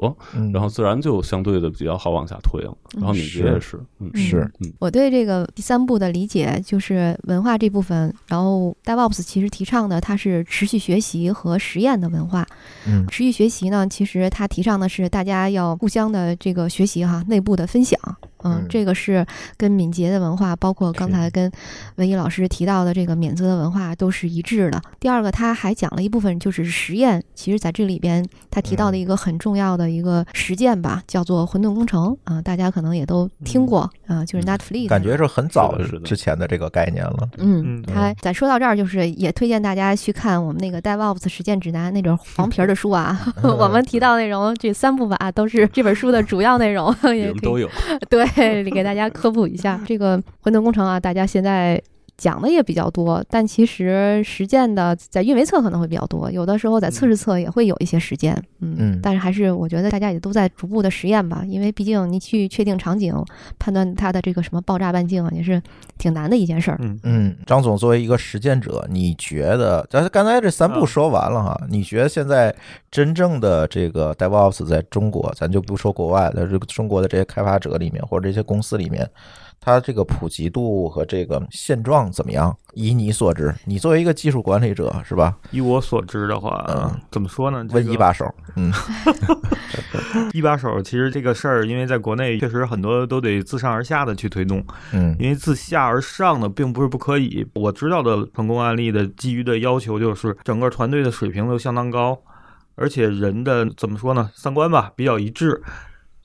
[0.53, 2.71] 然后自然就相对的比较好往下推了。
[2.95, 4.49] 然后敏捷也是，嗯，是。
[4.79, 12.45] 我对这个第三步的理解就是文化这部分，然后 DevOps 其实提倡的它是持续学习和实验的文化。
[12.87, 17.99] 嗯，持续学习呢，其实它提倡的是大家要互相的这个学习哈，内部的分享。
[18.53, 19.25] 嗯，这个是
[19.57, 21.51] 跟敏捷的文化，包括刚才跟
[21.95, 24.81] 文艺老师提到的这个免责的文化都是一致的。
[24.99, 37.29] 第二个，他还讲了一部分就是实验，其实在这里边他提到的一个很重要的一个实践吧，叫做混沌工程啊，大家可能也都听过啊，就是 Netflix，感觉是很早之前的这个概念了。
[37.37, 47.69] 嗯，他咱说到这儿，就是也推荐大家去看我们那个 DevOps 实践指南那种黄皮儿的书啊， 我们提到内容这三部吧都是这本书的主要内容， 也都有。
[48.09, 51.81] 对，给大家科普一下这个混沌工程啊，大家现在。
[52.17, 63.13] 讲的也比较多，但其实实践的在运维侧可能会比较多，有的时候在测试侧也会有一些实践，嗯，嗯但是还是我觉得大家也都在逐步的实验吧，因为毕竟你去确定场景、
[63.59, 65.61] 判断它的这个什么爆炸半径啊，也是
[65.99, 66.77] 挺难的一件事儿。
[66.81, 72.55] 嗯嗯，张总作为一个实践者，你觉得咱刚才这三步说完了哈，你觉得现在
[72.89, 79.07] 真正的这个 DevOps 在中国，咱就不说国外的，这个中国的这些开发者里面或者这些公司里面。
[79.67, 82.55] 它这个普及度和这个现状怎么样？
[82.73, 85.37] 以你所知，你作为一个技术管理者是吧？
[85.51, 87.67] 以我所知的话，嗯，怎么说呢？
[87.71, 88.71] 问一把手，嗯，
[90.31, 90.81] 一把手。
[90.81, 97.45] 其实这个事儿，因为在国内确实很多都得自上而下的去推动，嗯，因为自下而上的并不是不可以。
[97.53, 102.17] 我知道的成功案例的基于的要求就是整个团队的水平都相当高，
[102.75, 104.31] 而且人的怎么说呢？
[104.33, 105.61] 三观吧比较一致。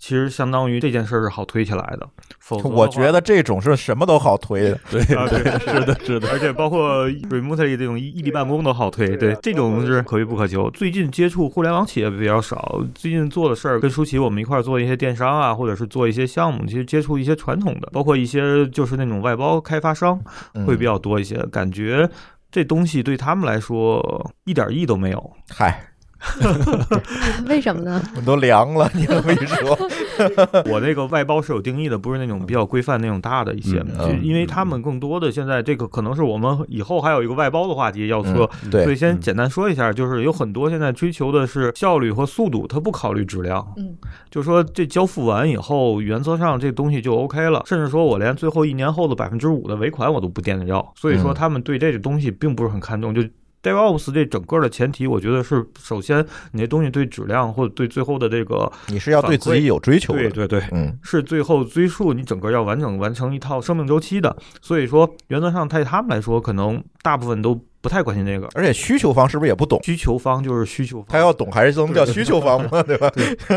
[0.02, 2.08] 其实相当于这件事儿是好推起来的，
[2.40, 4.80] 否则我觉得这种是什么都好推的。
[4.90, 9.16] 对对，是的，是的，而且包括 remotely 这种异地办公都好推。
[9.16, 10.68] 对，这种是可遇不可求。
[10.72, 20.20] 最近接触互联网企业比较少，最近做的事儿跟舒淇我们一块儿做一些电商啊，或者是做一些项目，其实接触一些传统的，包括一些就是那种外包开发商
[20.66, 21.36] 会比较多一些。
[21.52, 22.10] 感觉
[22.50, 25.32] 这东西对他们来说一点意义都没有。
[25.48, 25.91] 嗨。
[27.48, 28.02] 为什么呢？
[28.16, 29.78] 我都凉了，你这么一说。
[30.70, 33.84] 我那个外包是有定义的，不是那种比较规范那种大的一些，
[34.22, 43.66] 因为他们更多的现在这个可能是我们以后还有一个外包的话题要说，所以先简单说一下，就是有很多现在追求的是效率和速度，他不考虑质量。
[43.76, 43.96] 嗯，
[44.30, 53.22] 就说这交付完以后，原则上这东西就 OK 了，甚至说我连最后一年后的百分之五的尾款我都不惦着要，所以说他们对这个东西并不是很看重，就。
[53.62, 64.36] DevOps 这整个的前提，我觉得是首先你这东西对质量或者对最后的这个，你是要对自己有追求，对对对，嗯，是最后追溯你整个要完整完成一套生命周期的。
[64.60, 67.60] 所以说，原则上对他们来说，可能大部分都。
[67.82, 69.78] 不太关心这个，而且需求方是不是也不懂？
[69.82, 72.80] 需求方就是需求方，他要懂还是能叫需求方嘛？
[72.84, 73.10] 对吧？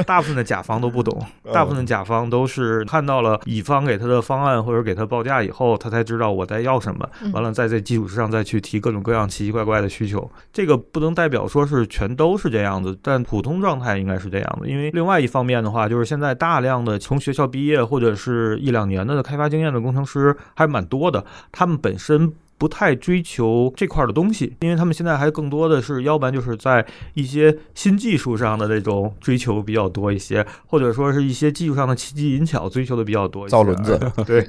[0.07, 10.27] 大部分的甲方都不懂， 大部分的甲方都是看到了乙方给他的方案或者给他报价以后，他才知道我在要什么，完了在这基础之上再去提各种各样奇奇怪怪的需求。
[10.51, 14.67] 这个不能代表说是全都是这样子，但普通状态应该是这样的。
[14.67, 22.33] 因为另外一方面的话，就是现在大量的从学校毕业或者是一两年的开发经验的工程师还蛮多的，他们本身。
[22.57, 33.47] 不太追求这块的东西，因为他们现在还更多的是，要不然就是在一些新技术上的这种追求比较多一些，或者说是一些技术上的奇技淫巧追求的比较多。
[33.49, 34.47] 造轮子，对，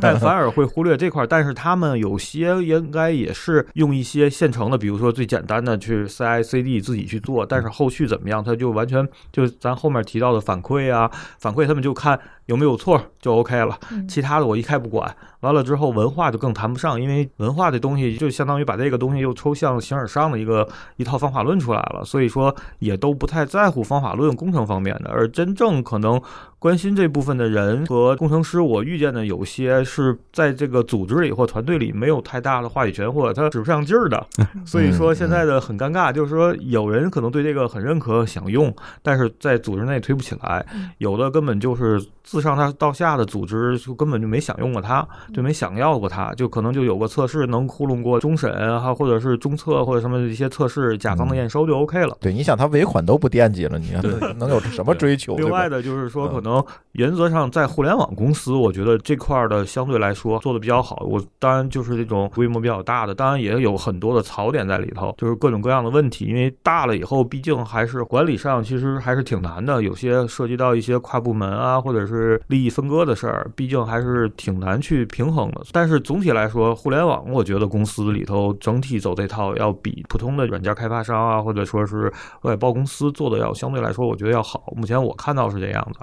[0.00, 1.26] 但反而会忽略这块。
[1.26, 12.18] 但是他们有些应该也是用一些现成的，比如说最简单的去 CI/CD 自己去做，但是后续怎么样，他就完全就咱后面提到的反馈啊，反馈他们就看。
[12.52, 15.16] 有没有错就 OK 了，其他的我一概不管。
[15.40, 25.10] 完了之后，文化就更谈不上，因为文化这东西就相当于把这个东西又抽象形而上的一个一套方法论出来了，所以说也都不太在乎方法论工程方面的。
[25.10, 26.20] 而真正可能
[26.62, 34.24] 关心这部分的人和工程师，我遇见的有些是在这个组织里或团队里没有太大的话语权，或者他使不上劲儿的。
[34.64, 38.72] 所以说现在的很尴尬，就是说有人可能对这个很认可想用，
[39.02, 40.64] 但是在组织内推不起来，
[40.98, 42.00] 有的根本就是。
[42.24, 48.48] 自上他到下的组织就根本就没想用过它，就没想要过它，就可能就有个测试能糊弄过终审
[48.80, 52.16] 哈，或者是中测或者什么一些测试，甲方的验收就 OK 了。
[52.20, 53.90] 对，你想他尾款都不惦记了，你
[54.38, 55.34] 能有什么追求？
[55.34, 61.04] 另外的就是说，可能能原则上在互联网公司，我觉得这块儿的相对来说做的比较好。
[61.08, 66.26] 我当然就是这种规模比较大的，当然也有很多的槽点在里头，就是各种各样的问题。
[66.26, 72.40] 因为大了以后，毕竟还是管理上其实还是挺难的，有些涉及到一些跨部门啊，或者是。
[72.48, 75.62] 利益分割的事儿，毕竟还是挺难去平衡的。
[75.72, 82.12] 但是总体来说，互联网我觉得公司里头整体走这套要比普通的软件开发商啊，或者说是
[82.42, 84.64] 外包公司做的要相对来说，我觉得要好。
[84.76, 86.00] 目前我看到是这样子。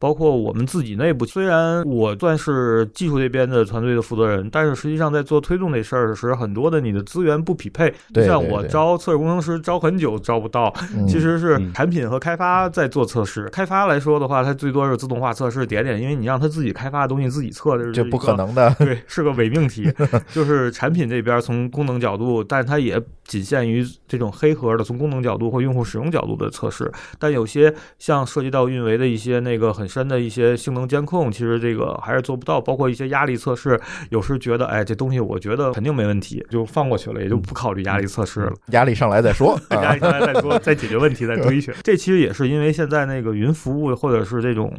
[0.00, 7.92] 包括我们自己内部，虽然我算是技术这边的团队的负责人，但是实际上在做推动这事儿的时候，很多的你的资源不匹配。
[8.14, 10.74] 像我招测试工程师招很久招不到，
[11.06, 13.46] 其实是产品和开发在做测试。
[13.50, 18.74] 开发来说的话，它最多是自动化测试点点，因为你让他自己开发的东西自己测，这不可能的。
[18.78, 19.92] 对，是个伪命题。
[20.32, 26.90] 就是产品这边从功能角度，但它也仅限于这种黑盒的从功能角度或用户使用角度的测试。
[27.18, 32.60] 但有些像涉及到运维的一些那个很深的一些性能监控，其实这个还是做不到。
[32.60, 38.52] 包括一些压力测试，有时觉得哎，这东西我觉得肯定没问题，就放过去了，也就不考虑压力测试了。
[38.68, 41.74] 压力上来再说， 压力上来再说，再解决问题再堆去。
[41.82, 44.72] 这其实也是因为现在那个云服务或者是这种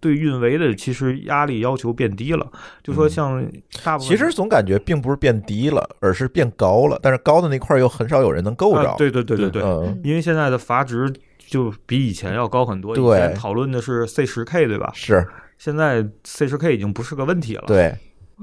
[0.00, 2.46] 对运维的其实压力要求变低了。
[2.82, 3.44] 就说像
[3.82, 6.98] 大部分，其实总感觉并不是变低了，而是变高了。
[7.02, 8.94] 但是高的那块又很少有人能够着。
[8.96, 9.62] 对对对对对，
[10.02, 11.12] 因为现在的阀值。
[11.46, 12.96] 就比以前要高很多。
[12.96, 14.90] 以前讨论的是 C 十 K 对吧？
[14.94, 15.26] 是，
[15.58, 17.64] 现在 C 十 K 已经不是个问题了。
[17.66, 17.96] 对。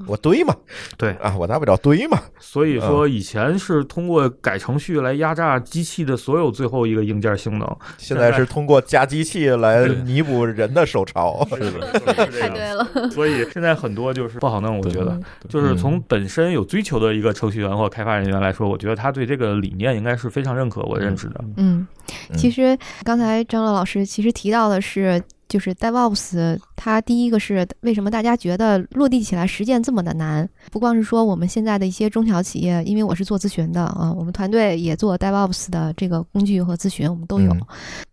[0.06, 0.54] 我堆嘛，
[0.96, 2.18] 对啊，我大不了堆嘛。
[2.40, 11.46] 所以说，以前是通过改程序来压榨机器的所有最后一个硬件性能，现在是通过加机器来弥补人的手潮。
[11.50, 11.92] 是的，
[12.40, 13.10] 太对了。
[13.10, 21.44] 所以现在很多就是不好弄，我觉得，就是从本身有追求的一个程序员或开发人员来说，我觉得他对这个理念应该是非常认可，我认识的。
[21.56, 21.86] 嗯，
[22.34, 25.22] 其实刚才张乐老师其实提到的是。
[25.52, 30.48] 就是 DevOps，它第一个是为什么大家觉得落地起来实践这么的难？
[30.70, 37.54] 不光是说我们现在的一些中小企业，因为我是做咨询的啊，我们团队也做 DevOps 的这个工具和咨询，我们都有。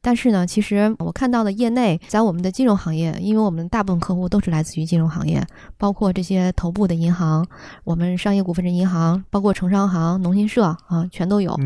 [0.01, 5.41] 但是呢，其实我看到的业内，在我们的金融行业，因为我们大部分客户都是来自于金融行业，
[5.77, 7.47] 包括这些头部的银行，
[7.85, 11.57] 我们商业股份制银行，包括城商行、农信社啊，全都有。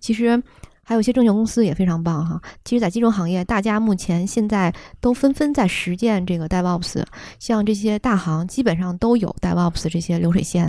[0.00, 0.42] 其实。
[0.90, 2.42] 还有一些证券公司也非常棒哈。
[2.64, 7.04] 其实，在金融行业，大家目前现在都纷纷在实践这个 DevOps。
[7.38, 10.68] 像这些大行，基本上都有 DevOps 这些流水线，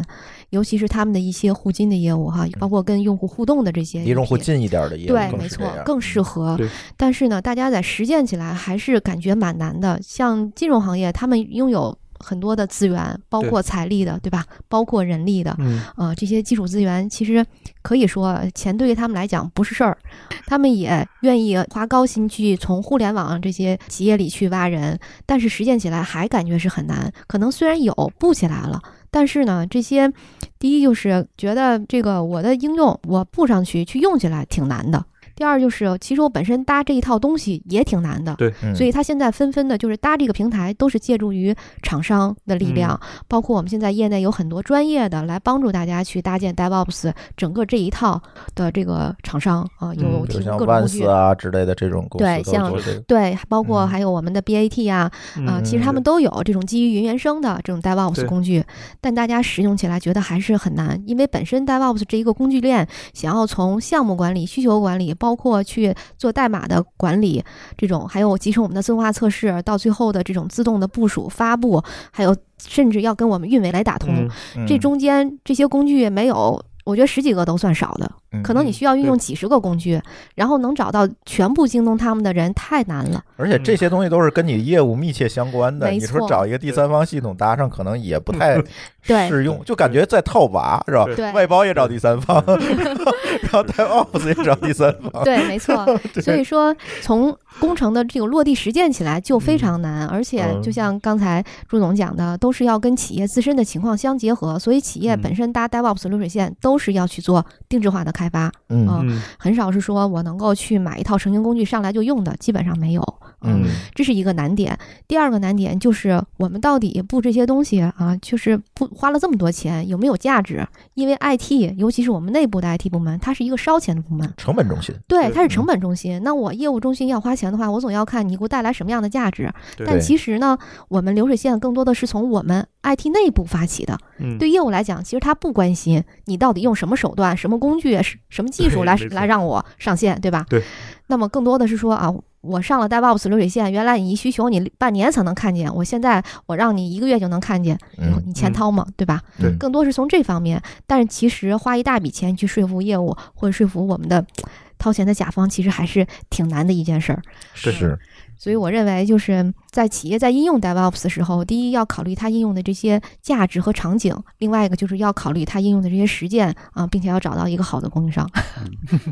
[0.52, 6.56] 尤其是他们的一些互金的业务哈，包括跟用户互动的这些，离用户近一点的业务，对，没错，更适合。
[6.96, 10.00] 但是呢，大家在实践起来还是感觉蛮难的。
[10.04, 11.98] 像金融行业，他们拥有。
[12.22, 14.46] 很多的资源，包括财力的，对吧？
[14.68, 17.46] 包括人力的，嗯，呃，这些基础资源，其实
[17.82, 19.98] 可以说钱对于他们来讲不是事儿，
[20.46, 27.12] 他们也愿意花高薪去从互联网这些企业里去挖人，但是实践起来还感觉是很难。
[27.28, 30.12] 可能虽然有布起来了，但是呢，这些
[30.60, 35.04] 第一就是觉得这个我的应用我布上去去用起来挺难的。
[35.42, 41.52] 第二就是，其实我本身搭这一套东西也挺难的，对，所以他现在纷纷的，就是搭这个平台都是借助于
[41.82, 48.22] 厂商的力量，包括我们现在业内有很多专业的来帮助大家去搭建 DevOps 整个这一套
[48.54, 52.72] 的这个厂商啊，有提供各种工具啊之类的这种对，像
[53.08, 55.12] 对，包括还有我们的 BAT 啊
[55.48, 58.64] 啊，其实他们都有这种基于云原生的这种 DevOps 工具，
[59.02, 67.42] 但大家使用起来觉得还是很难，因为本身 DevOps 这一个工具链，想要从项目管理、需求管理包包括去做代码的管理，
[67.78, 74.28] 这种还有集成我们的自动化测试，到最后的这种自动的部署、发布，还有甚至要跟我们运维来打通，
[74.68, 76.62] 这中间这些工具没有。
[76.84, 78.12] 我觉得十几个都算少的，
[78.44, 80.02] 可能你需要运用几十个工具，
[80.36, 83.24] 然后能找到全部精通他们的人太难了。
[83.38, 88.62] 而且这些东西都是跟你业务密切相关的，你说找一个第三方系统搭上，可能也不太
[89.04, 91.06] 适用，就感觉在套娃是吧？
[91.34, 95.24] 外包也找第三方， 然后带 Office 也找第三方。
[95.24, 95.86] 对，没错。
[96.22, 106.72] 所以说，从工程的这个落地实践起来就非常难，而且就像刚才朱总讲的，都是要跟企业自身的情况相结合，所以企业本身搭 DevOps 流水线都。
[106.72, 113.02] 都是要去做定制化的开发，嗯，很少是说我能够去买一套成型工具上来就用的，基本上没有，
[113.42, 114.78] 嗯，这是一个难点。
[115.08, 120.66] 第二个难点就是我们到底布这些东西啊，就是不花了这么多钱有没有价值？
[120.94, 126.22] 因为 IT，尤其是我们内部的 IT 部门，它是一个烧钱的部门，成本中心，对，它是成本中心。
[126.24, 129.52] 那我业务中心要花钱的话，我总要看你给我带来什么样的价值。
[129.86, 133.98] 但其实呢，我们流水线更多的是从我们 IT 内部发起的。
[134.38, 140.46] 对业务来讲，其实他不关心你到底用什么手段、什么工具、什什么技术来来让我上线，对吧？
[140.48, 140.62] 对。
[141.08, 147.78] 那么更多的是说啊，我上了 DevOps 流水线，原来你一需求你半年才能看见，我现在我让你一个月就能看见，
[148.26, 149.22] 你钱掏吗，对吧？
[149.40, 149.56] 对。
[149.58, 154.26] 更多是从这方面，但是其实花一大笔钱去说服业务或者说服我们的
[154.80, 157.22] 掏钱的甲方，其实还是挺难的一件事儿。
[157.54, 157.98] 是。
[158.42, 168.28] 所以我认为就是在企业在应用 DevOps 的时候，第一要考虑它应用的这些价值和场景，另外一个就是要考虑它应用的这些实践啊，并且要找到一个好的供应商。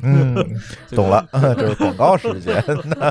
[0.01, 0.33] 嗯，
[0.95, 1.23] 懂了，
[1.55, 2.63] 这是广告时间。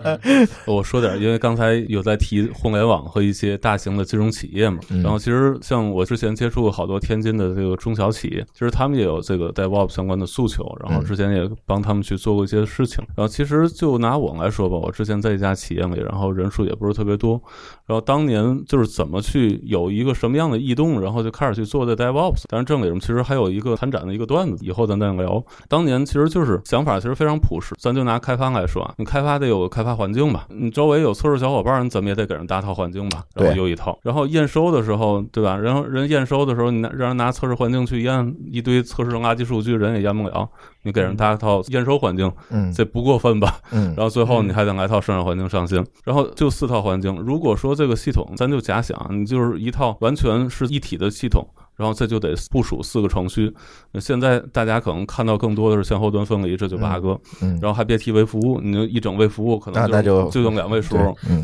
[0.66, 13.04] 我说点，因为刚才有在提互联网和一些大型的金融企业嘛，然后其实像我之前接触过好多天津的这个中小企业，其实他们也有这个 DevOps 相关的诉求，然后之前也帮他们去做过一些事情。
[13.14, 17.40] 然后其实就拿我来说吧，我之前在一家企业里，然后人数也不是特别多，
[17.86, 22.44] 然后当年就是怎么去有一个什么样的异动，然后就开始去做这 DevOps。
[22.48, 25.42] 但是这里面其实还有一个参展的一个段子，以后咱再聊。
[25.68, 33.98] 当年其实就是想法其实非常朴实，咱就拿开发来说啊，你开发得有个开发环境吧，你周围有测试小伙伴，你怎么也得给人搭套环境吧，然后有一套。
[34.02, 35.56] 然后验收的时候，对吧？
[35.56, 40.48] 然后人验收的时候，你拿让人拿测试环境去验一堆测试垃圾数据，人也验不了。
[40.82, 43.59] 你给人搭套验收环境，嗯，这不过分吧？
[43.72, 43.92] 嗯。
[43.96, 47.14] 然后最后你还得来套生产环境上线，然后就四套环境。
[47.16, 51.46] 如果说这个系统，咱就假想，你就是一套完全是一体的系统。
[51.76, 53.55] 然后这就得部署四个程序，
[54.01, 57.16] 现在大家可能看到更多的是前后端分离，这就八个，
[57.62, 60.96] 然后还别提微服务，你就一整微服务可能就就用两位数，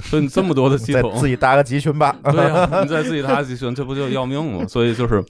[0.03, 4.67] 所以你这么多的系 统，自己搭个集群吧， 对呀， 你再自己搭个集群，这不就要命吗？
[4.67, 5.25] 所以就是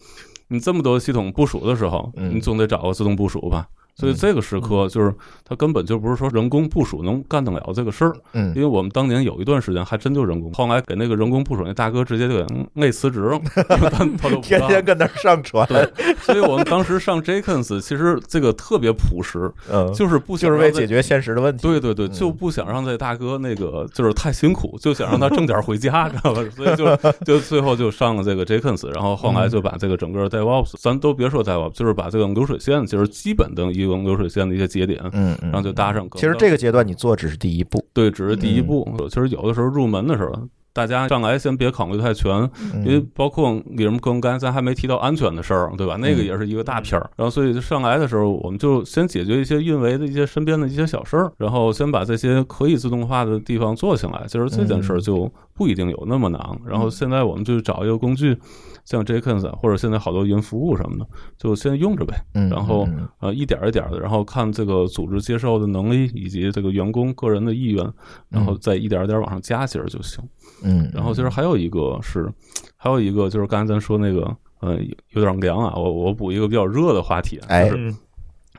[0.48, 3.66] 你这么多系统部署的时候，你总得找个自动部署吧。
[3.96, 5.14] 所以这个时刻就是
[5.44, 15.66] 它根本就不是说人工部署能干得了这个事儿，嗯，因为我们当年有一段时间还真就人工，后来给那个人工部署那大哥直接就给累辞职了，他他都天天跟那上传。
[15.68, 15.88] 对，
[16.20, 21.62] 所以我们当时上 Jenkins，其实这个特别朴实， 嗯，就是不就是为解决现实的问题。
[21.62, 26.42] 对对对，就不想让这大哥那个就是太辛苦，就想让他挣点回家，知道吧？
[26.56, 26.84] 所以就
[27.24, 34.64] 就最后就上了这个 Jenkins，然后后来就把这个整个 DevOps，咱都别说 DevOps，就是把这个流水线，就是基本的一个流水线的一些。
[34.64, 36.08] 节点，嗯，然后就搭上。
[36.14, 38.84] 其实这个阶段你做只是第一步，对，只是第一步。
[39.08, 42.50] 其实有的时候入门的时候，大家上来先别考虑太全，
[42.84, 45.96] 因为包括李什跟刚才咱还没提到安全的事儿，对吧？
[46.00, 47.08] 那个也是一个大片儿。
[47.14, 54.24] 然后所以就上来的时候，我们就先解决一些运维的一些身边的一些小事儿，然后先把这些可以自动化的地方做起来。
[54.26, 56.40] 其实这件事儿就不一定有那么难。
[56.66, 58.36] 然后现在我们就找一个工具。
[58.84, 61.06] 像 Jenkins 或者现在好多云服务什么的，
[61.36, 62.14] 就先用着呗。
[62.50, 62.88] 然后
[63.20, 67.92] 呃一点一点的，然后看这个组织接受的能力以及这个员工个人的意愿，
[68.28, 70.22] 然后再一点一点往上加其实就行。
[70.62, 70.90] 嗯。
[70.94, 72.30] 然后其实还有一个是，
[72.76, 74.78] 还有一个就是刚才咱说那个，呃，
[75.10, 75.74] 有点凉啊。
[75.74, 77.40] 我我补一个比较热的话题。
[77.48, 77.70] 哎。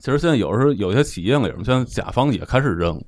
[0.01, 3.01] 其实现在有时候有些企业里面，像甲方也开始扔。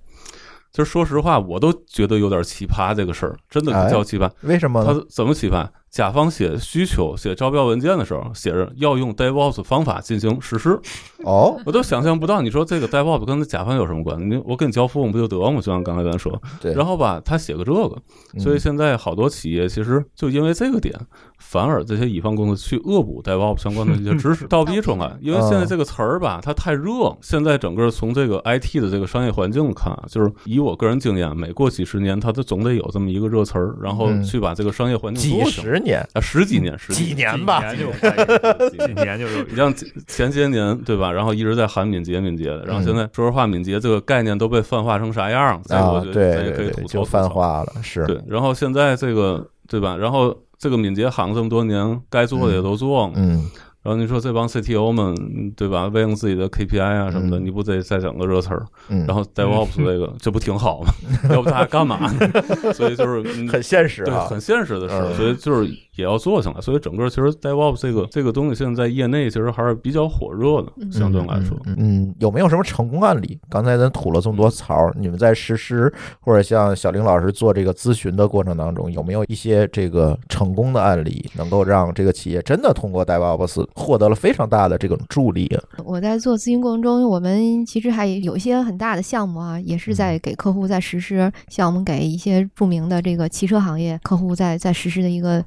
[0.72, 2.95] 其实说实话，我都觉得有点奇葩。
[2.95, 4.32] 这个事儿真的叫奇葩。
[4.41, 4.84] 为什么？
[4.86, 5.68] 他怎么奇葩？
[5.90, 10.80] 甲方写需求、写招标文件的时候，写着要用 DevOps 方法进行实施。
[11.24, 12.42] 哦，我都想象不到。
[12.42, 14.26] 你说这个 DevOps 跟甲方有什么关系？
[14.26, 15.58] 你我给你交付不就得了吗？
[15.58, 16.74] 就像刚才咱说，对。
[16.74, 17.96] 然后吧，他写个这个，
[18.38, 20.94] 所以现在好多企业其实就因为这个点，
[21.40, 25.18] 反而这些乙方公司去恶补 DevOps 相关的一些知识， 倒逼出来。
[25.22, 27.16] 因为现在这个词儿吧，它太热。
[27.22, 36.78] 现在整个从这个 IT 的这个商业环境看，就是以我个人经验，每过几十年，它都总得有这么一个热词儿，然后去把这个商业环境几十年啊十几年。
[36.78, 39.73] 十几年吧，几年就 几年就你像
[40.07, 41.11] 前些年对吧？
[41.11, 45.61] 然后一直在喊敏捷敏捷的，然后现在说实话，敏捷这个概念都被泛化成啥样？
[45.69, 48.19] 啊，对，对，就泛化了，是对。
[48.28, 49.95] 然后现在这个对吧？
[49.95, 53.49] 然后这个敏捷喊了这么多年，该做的也都做了，嗯。
[53.88, 55.16] 然后你说这帮 CTO 们，
[55.56, 55.88] 对吧？
[55.88, 58.66] 为了自己的 KPI 啊什么的，你不得再整个热词儿？
[58.90, 60.92] 然后 DevOps 这个， 这不挺好吗？
[61.32, 62.74] 要不他还干嘛呢？
[62.74, 65.14] 所以就是 很现实啊，很现实的事。
[65.16, 65.66] 所以就是
[65.96, 66.60] 也要做起来。
[66.60, 71.58] 所以整个其实 DevOps 这个这个东西，现在在业内其实还是比较火热的，相对来说。
[71.78, 73.40] 嗯，有没有什么成功案例？
[73.50, 83.66] 刚才咱吐了这么多槽，你们在实施或者像小林老师做这个咨询的过程当中，有没有一些这个成功的案例，能够让这个企业真的通过 DevOps？
[83.78, 85.47] 获得了非常大的这种助力。
[85.86, 91.32] 我在做咨询过程中，我们其实还有一些很大的项目啊，也是在给客户在实施。
[91.49, 95.45] 像我们给一些著名的这个汽车行业客户在在实施的一个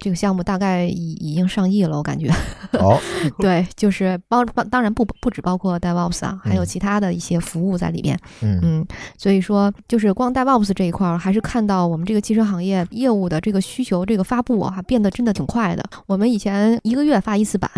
[0.00, 2.28] 这个项目，大概已已经上亿了，我感觉。
[2.72, 2.98] 哦，
[3.38, 8.18] 对，就是包包，当然不不只包括 DevOps 啊，还有其他的一些服务在里边。
[8.40, 8.86] 嗯嗯，
[9.18, 15.84] 所以说就是光 DevOps 这一块儿，还是看到我们这个汽车行业业务的这个需求，这个发布啊，变得真的挺快的。
[16.06, 17.70] 我们以前一个月发一次版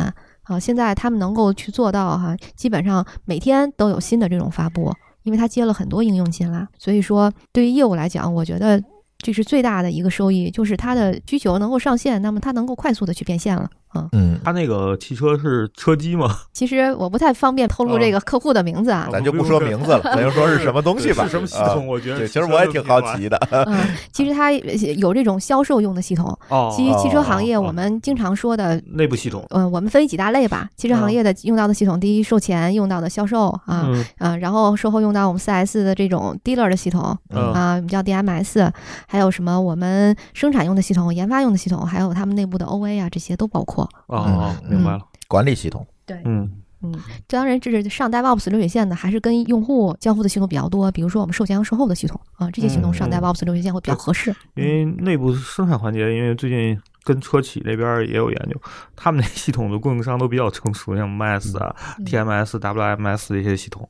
[0.44, 4.92] 啊，现在他们能够去做到哈，基本上每天都有新的这种发布，
[5.24, 6.66] 因为他接了很多应用进来。
[6.78, 8.82] 所以说，对于业务来讲，我觉得。
[9.22, 13.70] 这是最大的一个收益，就是它的需求能够上线，那么它能够快速的去变现了。
[13.95, 16.36] 嗯嗯，他那个汽车是车机吗？
[16.53, 19.09] 其实我不太方便透露这个客户的名字啊。
[19.12, 21.24] 咱就不说名字了， 咱就说是什么东西吧。
[21.24, 21.86] 是什么系统？
[21.86, 23.36] 我觉得其实我也挺好奇的。
[23.51, 23.80] 嗯，
[24.12, 26.36] 其实它有这种销售用的系统。
[26.49, 29.45] 哦，其实汽车行业我们经常说的内部系统。
[29.51, 30.68] 嗯，我们分几大类吧。
[30.76, 33.88] 汽车行业的用到的系统，第一售前用到的销售啊，
[34.18, 38.70] 啊，然后售后用到我们四 S 的这种 dealer 的系统啊，我们叫 DMS，
[39.07, 43.81] 还有什么我们生产用的系统、研发用的系统，还有他们内部的 OA 啊，这些都包括。
[44.06, 45.00] 哦，明白了。
[45.28, 45.86] 管理系统。
[46.04, 46.50] 对，嗯
[46.82, 46.92] 嗯，
[47.28, 50.90] 当然这是上 DevOps 流水线的，还是跟用户交互的系统比较多。
[50.90, 54.34] 比如说我们售前和售后的系统啊，这些系统上 DevOps 流水线会比较合适。
[54.54, 58.60] 因为内部生产环节，因为最近跟车企那边也有研究，
[58.96, 61.74] 他们那系统的供应商都比较成熟，像 MAS 啊、
[62.04, 63.88] TMS、WMS 这些系统，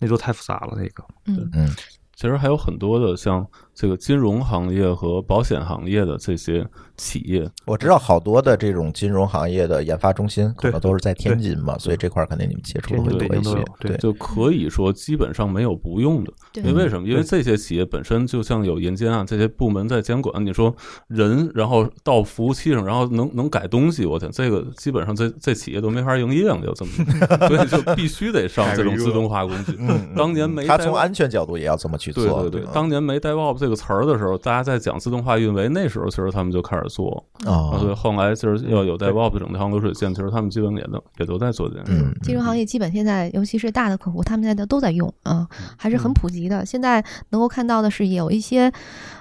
[0.00, 0.74] 那都太复杂了。
[0.76, 1.68] 那个，嗯嗯，
[2.16, 3.46] 其实还有很多的像。
[3.74, 6.66] 这个金融行业和保险行业的这些
[6.96, 13.64] 企业，我知道好多的这种金融行业的研发中心可能都是在天津嘛，所以这块肯定你们接触的会多一些。
[13.80, 16.32] 对，就可以说基本上没有不用的。
[16.54, 17.08] 因为为什么？
[17.08, 20.44] 因为这些企业本身就像有银监啊这些部门在监管。
[20.44, 20.74] 你说
[21.08, 26.90] 人，然后到服务器上，然后能能改东西，我天，这个基本上这这企业都没法营业了，就这么，
[27.48, 29.78] 所以就必须得上这种自动化工具。
[30.14, 32.42] 当年没，他从安全角度也要这么去做。
[32.42, 37.78] 对对对，当年没 DevOps 这个词儿的时候，大家在讲自动化运维，那时候其实他们就开始做啊。
[37.78, 42.18] 所以后来其实要有 DevOps 整条流水线，其实他们基本也都也都在做这件事。
[42.24, 45.46] 金融行业基本现在，尤其是大的客户，他们现在都在用啊，
[45.78, 46.66] 还是很普及的。
[46.66, 48.72] 现在能够看到的是，有一些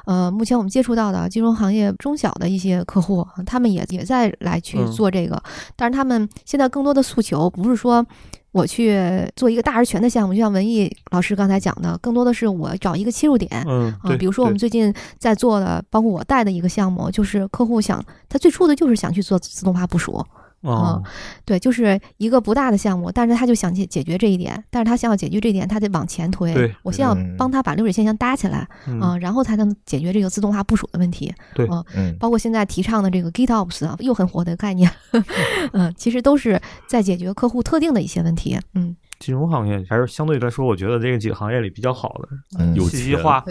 [0.05, 5.39] 呃，目前我们接触到的金融行业中小的一些客户，他们也也在来去做这个，
[5.75, 8.03] 但是他们现在更多的诉求不是说。
[8.51, 8.99] 我去
[9.35, 13.49] 做一个大而全的项目，就像文艺老师刚才讲的，更多的是我找一个切入点。
[13.67, 20.25] 嗯，啊，比如说我们最近在做的，包括我带的一个项目，就是客户想，他最初的就是想去做自动化部署。
[20.61, 21.01] 啊，
[21.43, 26.53] 对，就是一个不大的项目，但是他就想解解决这一点，但是他想要解决这一点，他得往前推。
[26.53, 28.67] 对，我先要帮他把流水线先搭起来
[28.99, 31.33] 啊，然后才能解决这个自动化部署的问题。
[31.55, 34.91] 对，嗯，包括现在提倡的这个 GitOps 啊，又很火的概念，
[35.73, 38.59] 嗯，其实都是在解决客户特定的一些问题。
[38.73, 38.95] 嗯。
[39.21, 43.43] 金融行业还是相对来说，我觉得这个几个行业里比较好的，有信息化，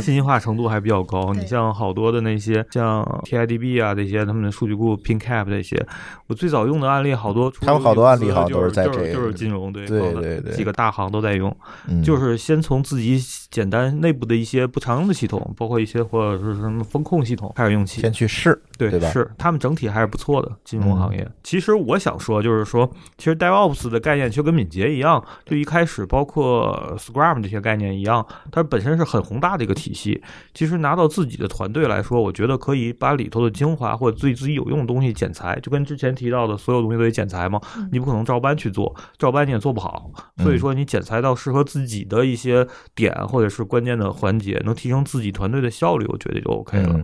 [0.00, 1.32] 信息化程度还比较高。
[1.32, 5.80] 你像好多的那些，像 TIDB 啊这些，他们的数据库 PinCap 这些，
[6.26, 11.56] 我最早用的案例好多，他们好多案例好像都是在这，就是金融对对对对，几个大行都在用，
[12.04, 19.08] 就是先从自己简单内部的一些不常用的系统，包括一些或者是什么风控系统开始用起，先去试，对对吧？
[19.10, 21.24] 是他们整体还是不错的金融行业。
[21.44, 25.11] 其实我想说，就是说，其实 DevOps 的概念就跟敏捷一样。
[25.44, 30.22] 就一开始，包括 Scrum 这些概念一样，它本身是很宏大的一个体系。
[30.54, 37.60] 其实拿到自己的团队来说，我觉得可以把里头的精华或者对自己有用的东西剪裁，就跟之前提到的所有东西都得剪裁嘛。
[37.90, 40.10] 你不可能照搬去做，照搬你也做不好。
[40.38, 47.00] 所以说，你剪裁到适合自己的一些点或者是关键的环节，能提升自己团队的效率，我觉得就 OK 了。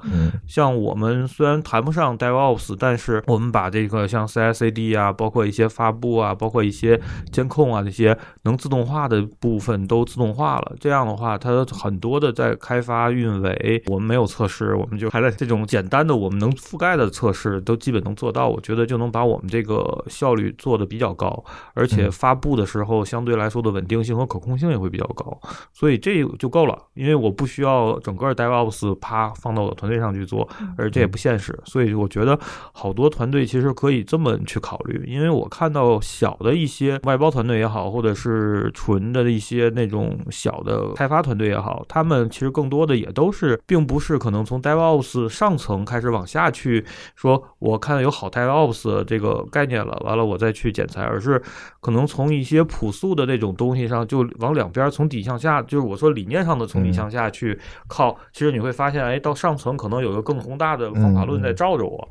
[0.46, 7.00] 像我们虽然谈不上 DevOps，但是我们把这个像 CI/CD 啊，包括一些发布啊，包括一些
[7.30, 7.97] 监控啊这些。
[8.42, 21.44] 能自动化的部分都自动化了，这样的话，它很多的在开发运维，我们没有测试，我们就还在这种简单的我们能覆盖的测试都基本能做到，我觉得就能把我们这个效率做的比较高，
[21.74, 25.40] 而且发布的时候相对来说的稳定性和可控性也会比较高，
[25.72, 32.38] 所以这就够了，因为我不需要整个 DevOps 啪放到我的团队上去做，而这也不现实，所以我觉得
[32.72, 51.40] 好多团队其实可以这么去考虑，因为我看到小的一些外包团队也好，或者是纯的一些那种小的开发团队也好，他们其实更多的也都是，并不是可能从 DevOps 上层开始往下去说，我看到有好 DevOps 这个概念了，完了我再去剪裁，而是
[51.80, 58.16] 可能从一些朴素的那种东西上，就往两边从底向下，就是我说理念上的从底向下去靠。
[58.32, 62.08] 其实你会发现，哎，到上层可能有个更宏大的方法论在罩着我。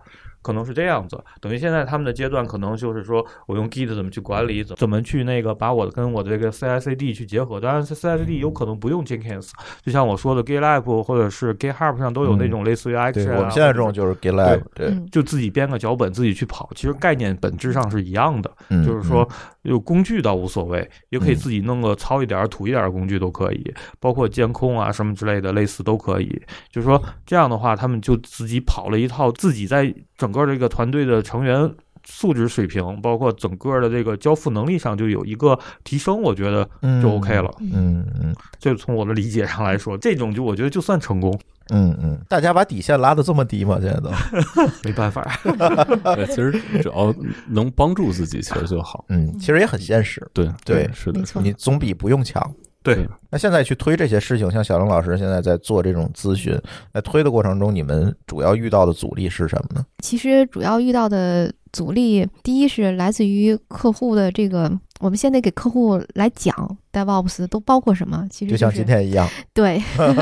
[0.48, 7.60] 可能是这样子，等于现在他们的阶段可能就是说我用 Git 怎么去管理，怎怎么去那个把我的跟我的这个 CI/CD 去结合。
[7.60, 9.52] 当然，CI/CD 有可能不用 Jenkins，
[9.84, 13.36] 就像我说的 GitLab 或者是 GitHub 上都有那种类似于 Action。
[13.36, 18.50] 我们现在这种就是 GitLab，对，就自己编个脚本自己去跑，其实概念本质上是一样的，
[18.86, 19.28] 就是说
[19.68, 26.42] 有工具倒无所谓，也可以自己弄个糙一点、土一点的工具都可以，包括监控啊什么之类的，类似都可以。
[26.72, 31.70] 就是说这样的话，他们就自己跑了一套，自己在整个这个团队的成员
[32.06, 36.70] 素质水平，包括整个的这个交付能力上就有一个提升，我觉得
[37.02, 37.54] 就 OK 了。
[37.60, 41.38] 嗯嗯，就从我的理解上来说，这种就我觉得就算成功。
[41.70, 43.78] 嗯嗯，大家把底线拉的这么低吗？
[43.82, 44.10] 现在都
[44.84, 45.40] 没办法。
[46.16, 46.52] 对，其实
[46.82, 47.14] 只要
[47.48, 49.06] 能帮助自己，其实就好。
[49.10, 50.26] 嗯，其实也很现实。
[50.34, 52.42] 对对，是的，你总比不用强。
[52.84, 56.58] 对，那现在去推这些事情，像小龙老师现在在做这种咨询，
[56.94, 59.86] 在推的过程中，你们主要遇到的阻力是什么呢？
[60.02, 64.72] 其实主要遇到的阻力，第一是来自于客户的这个。
[65.00, 68.28] 我们先得给客户来讲，DevOps 都包括什么？
[68.32, 69.80] 其实就像今天一样，对，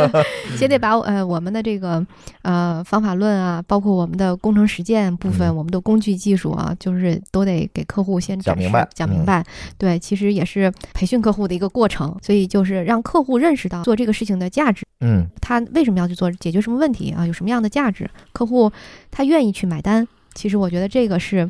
[0.60, 2.06] 先得把呃我们的这个
[2.42, 9.42] 呃方法论啊，包括我们的工程实践部分，我们的工具技术啊，就是都得给客户先讲明白，讲明白。
[9.78, 14.86] 对，其实也是培训客户的一个过程，所以就是让客户认识到做这个事情的价值。
[15.00, 16.30] 嗯，他为什么要去做？
[16.34, 17.26] 解决什么问题啊？
[17.26, 18.12] 有什么样的价值？
[18.34, 18.70] 客户
[19.10, 20.06] 他愿意去买单。
[20.36, 21.50] 其实我觉得这个是。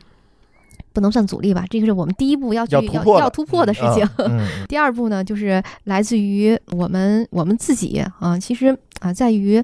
[0.91, 4.09] 不能算阻力吧，这个是我们第一步要去要要突破的事情。
[4.69, 8.67] 第二步呢，就是来自于我们我们自己啊，其实
[9.01, 9.61] 啊，在于，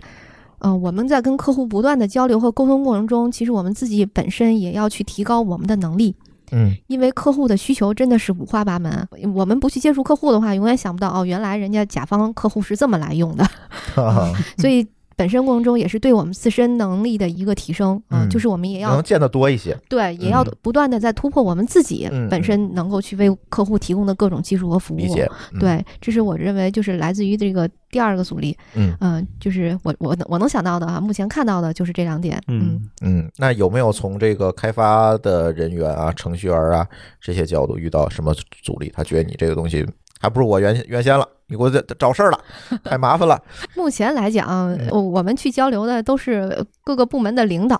[0.59, 6.13] 嗯，我们在跟客户不断的交流和沟通过程中，其实我们自己本身也要去提高我们的能力。
[6.51, 13.47] 嗯，因为客户的需求真的是五花八门，我们不去接触客户的话，永远想不到哦，原来人家甲方客户是这么来用的，
[14.59, 14.85] 所以。
[15.21, 24.99] 本身过程中也是对我们自身能力的一个提升啊，就是我们也要能见得多一些，对，也要不断的在突破我们自己本身能够去为客户提供的各种技术和服务。
[25.59, 28.57] 对，这是我认为就是来自于这个第二个阻力。
[28.73, 32.41] 嗯嗯，就是我我我能想到的啊，目前看到的就是这两点。
[32.47, 36.87] 嗯嗯，那有没有从这个开发的人员啊、程序员啊
[37.19, 38.91] 这些角度遇到什么阻力？
[38.95, 39.85] 他觉得你这个东西
[40.21, 41.27] 还不如我原原先了。
[41.47, 42.39] 你给我这找事儿了，
[42.81, 43.37] 太麻烦了。
[43.75, 47.77] 目前来讲，我们去交流的都是各个部门的领导。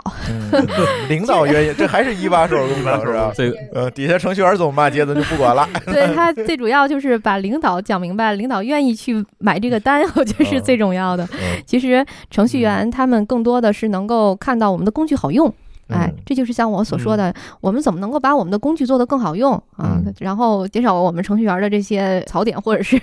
[1.08, 3.32] 领导原因，这还是一把手工程是吧？
[3.34, 5.66] 这个呃，底下程序员怎么骂街的就不管了。
[5.88, 11.26] 对他最主要就是把领导讲明白，领导愿意去买这个单，我觉得是最重要的。
[11.66, 15.54] 其实程序员他们更多的是能够看到我们的工具好用。
[15.92, 20.02] 哎，这就是像我所说的，我们怎么能够把我们的工具做得更好用啊？
[20.20, 23.00] 然后减少我们程序员的这些槽点，或者是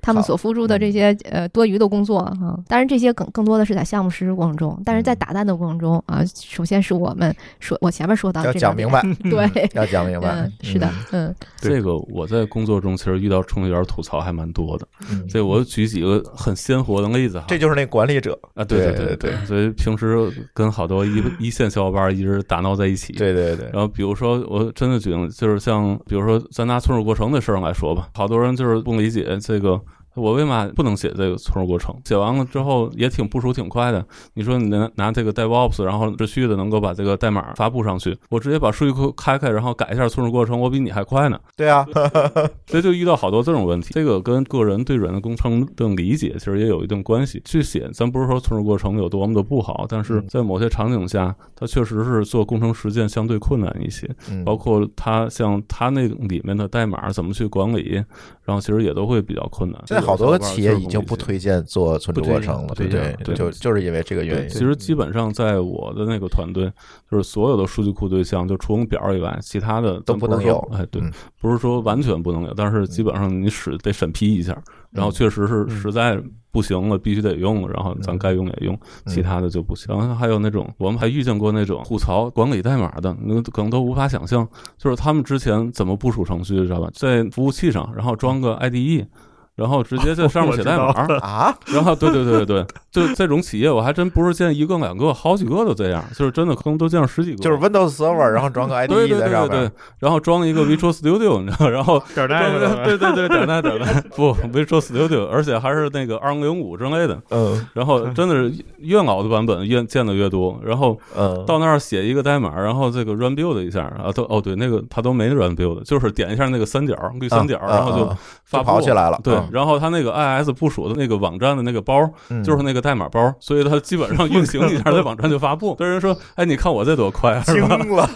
[0.00, 2.58] 他们所付出的这些呃多余的工作啊。
[2.68, 14.86] 当然，这些更更多的是在项目实施过程中，但是在打蛋的过程中啊，首先是我们说，我前面说到要讲明白， 对，要讲明白，是的，嗯，这个我在工作中其实遇到程序员吐槽还蛮多的，
[15.28, 17.46] 所以我举几个很鲜活的例子哈。
[17.48, 18.38] 这就是那管理者。
[18.54, 22.31] 啊，对对对对，所以平时跟好多一一线小伙伴一直。
[22.42, 23.68] 打闹在一起，对对对。
[23.72, 29.80] 然后比如说，我真的觉得，就是像比如说，咱拿存储过程的事儿来说吧，好多人就是不理解这个。
[30.14, 31.94] 我为嘛不能写这个存储过程？
[32.04, 34.04] 写完了之后也挺部署挺快的。
[34.34, 41.38] 你说你拿拿这个 DevOps，然后持续的能够把这个代码发布上去，我直接把数据库开开，然后改一下存储过程，我比你还快呢。
[41.56, 41.86] 对啊，
[42.66, 43.90] 所以就遇到好多这种问题。
[43.92, 47.40] 这个跟个人对软件工程的理解其实也有一定关系。
[47.44, 54.08] 去写，咱不是说存储过程有多么的不好，但是在某些场景下，它确实是做工程实践相对困难一些。
[54.44, 58.02] 包括它像它那里面的代码怎么去管理，
[58.44, 59.80] 然后其实也都会比较困难。
[60.04, 64.48] 好多企业已经不推荐做存储过程了，对对，就就是因为这个原因。
[64.48, 66.70] 其实基本上在我的那个团队，
[67.10, 70.58] 就是所有的数据库对象，就除了表以外，其他的都不能有。
[70.72, 71.02] 哎，对，
[71.40, 74.56] 不是说完全不能有，但是基本上你使得审批一下，
[74.90, 79.94] 然后确实是实在不行了，必须得用，然后咱该用也用，其他的就不行。
[79.96, 84.46] 然后还有那种，我们还遇见过那种吐槽管理代码的，那可能都无法想象，
[84.76, 86.90] 就是他们之前怎么部署程序，知道吧？
[86.92, 89.06] 在服务器上，然后装个 IDE。
[89.54, 90.86] 然后直接在上面写代码
[91.20, 91.54] 啊？
[91.66, 97.36] 然后对对对对对，就这种企业我还真不是见一个两个，好几个都这样，就是真的可能都见了十几个。
[97.36, 102.50] 就是 Windows Server，然后装个 IDE 在上面，然后装一个 Visual Studio，你知道，然后 点带
[102.84, 107.20] 对对对点带点带，不 Visual Studio，而且还是那个二零零五之类的。
[107.30, 107.66] 嗯。
[107.74, 110.98] 然后真的是越老的版本越见的越多，然后
[111.46, 119.20] 到那儿写一个代码，然后这个 Run Build 一下啊，都哦对，那个他都没 Run Build，就是点一下那个三角绿三角，然后就发跑起来了。
[119.22, 122.08] 对，然后他那个 IS 部署的那个网站的那个包，
[122.44, 125.76] 就是那个代码包，所以它基本上运行一下，在网站就发布。
[125.80, 127.60] 有人说：“哎，你看我这多快啊！” 惊
[127.96, 128.08] 了，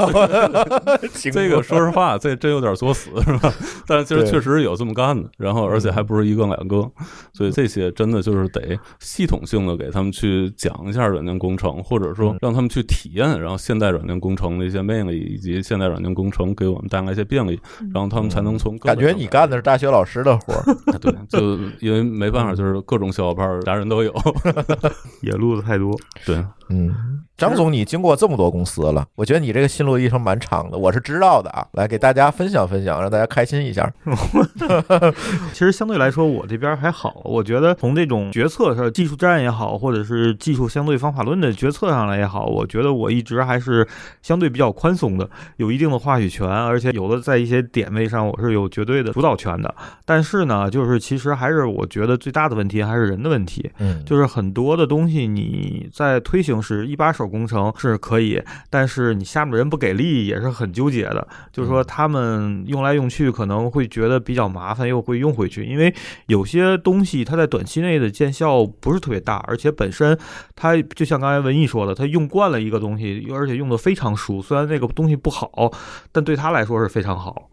[1.32, 3.52] 这个说实话，这真有点作死，是吧？
[3.86, 6.88] 但是其实确实有这么干的，然后而且还不是一个两个，
[7.32, 17.58] 所以这些真的就是得系统性的给他们去讲一下软件工程，或者说让他们去体验，然后现代软件工程的一些魅力，以及现代软件工程给我们带来一些便利，
[17.92, 24.12] 然后他们才能从感觉你干的是大学老师的活儿，对，就因为没办法，就是各种小伙伴，啥人都有，
[25.22, 25.94] 野路子太多。
[26.24, 27.22] 对，嗯。
[27.36, 31.66] 张总，你经过这么多公司了，我觉得你这个心路历程蛮长的，我是知道的啊。
[31.72, 33.92] 来给大家分享分享，让大家开心一下。
[35.52, 37.20] 其实相对来说，我这边还好。
[37.24, 43.86] 我觉得从这种决策上，技术战也好，或者是技术相对方法论的决策上来也好，我觉得我一直还是
[44.22, 49.74] 相对比较宽松的，有一定的话语权，而且有的在一些点位上，我是有绝对的主导权的。
[50.06, 53.70] 但是呢，就是其实还是我觉得最大的问题还是人的问题。
[53.78, 57.26] 嗯，就是很多的东西你在推行时一把手。
[57.26, 58.40] 工程是可以，
[58.70, 61.26] 但是你下面的人不给力也是很纠结的。
[61.52, 65.64] 就是说，他们用来用去可能会觉得比较麻烦，又会用回去。
[65.64, 65.92] 因为
[66.26, 70.16] 有些东西它在短期内的见效不是特别大，而且本身
[70.54, 74.40] 它就像刚才文艺说的，他用惯了一个东西，而且用的非常熟。
[74.40, 75.72] 虽然那个东西不好，
[76.12, 77.50] 但对他来说是非常好。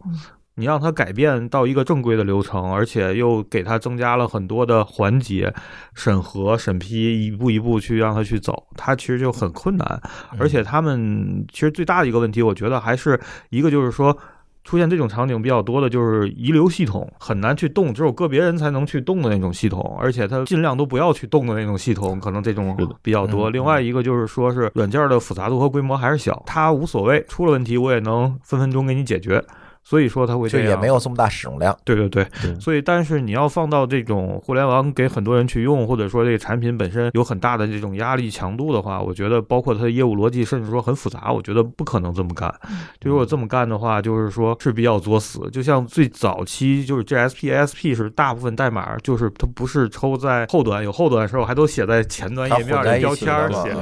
[0.56, 5.52] 你让他改变到一个正规的流程，而且又给他增加了很多的环节，
[5.94, 10.00] 审核、审批，一步一步去让他去走，他其实就很困难。
[10.38, 14.16] 而且他们其实最大的一个问题，我觉得还是一个就是说，
[14.62, 23.50] 出现这种场景比较多的就是遗留系统很难去动，只有个别人才能去动的那种系统，而且他尽量都不要去动的那种系统，可能这种比较多。
[23.50, 29.44] 另外一个就是说是软件的复杂度和规模还是小，它无所谓，出了问题我也能分分钟给你解决。
[29.84, 32.26] 所以说它会就也没有这么大使用量，对对对，
[32.58, 42.52] 所以但是你要放到这种互联网给很多人去用，或者说这个产品本身有很大的这种压力强度的话，我觉得包括它的业务逻辑，甚至说很复杂，我觉得不可能这么干。
[42.98, 45.50] 就如果这么干的话，就是说是比较作死。
[45.52, 53.76] 就像最早期就是 GSP、ASP 是大部分代码就是它不是抽在后端，有后端的时候还都写在前端页面的标签写，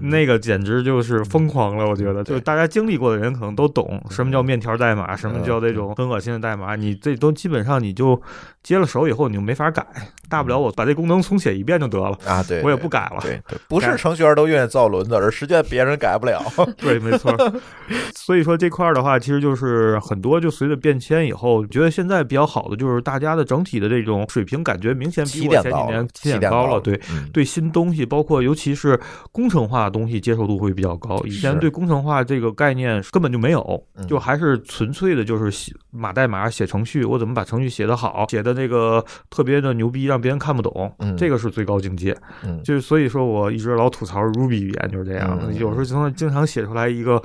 [0.00, 1.86] 那个简直就是疯狂了。
[1.86, 5.09] 我觉得，就大家经历过的人可能都懂什么叫面条代码。
[5.10, 6.76] 啊，什么叫这种很恶心的代码？
[6.76, 8.20] 你这都基本上你就
[8.62, 9.84] 接了手以后，你就没法改。
[10.28, 12.40] 大不了我把这功能重写一遍就得了啊！
[12.44, 13.18] 对，我也不改了。
[13.20, 16.40] 对，不是程序员都愿意造轮子，而实际别人改不了。
[16.78, 17.34] 对，没错。
[18.14, 26.80] 所以说这块的话，其实就是很多就随着变迁以后，觉得现在比较好的就是大家的整体的这种水平感觉明显比我前几年起点高了。
[26.80, 27.00] 对，
[27.32, 29.00] 对新东西，包括尤其是
[29.32, 31.20] 工程化的东西，接受度会比较高。
[31.24, 42.16] 以前对工程化这个概念根本就没有，就还是纯粹的就是写码代码、写程序，我怎么把程序写得好，写的那个特别的牛逼，让别人看不懂，这个是最高境界。
[42.44, 47.22] 嗯就是所以说，我一直老吐槽 Ruby 语言就是这样，有时候经常经常写出来一个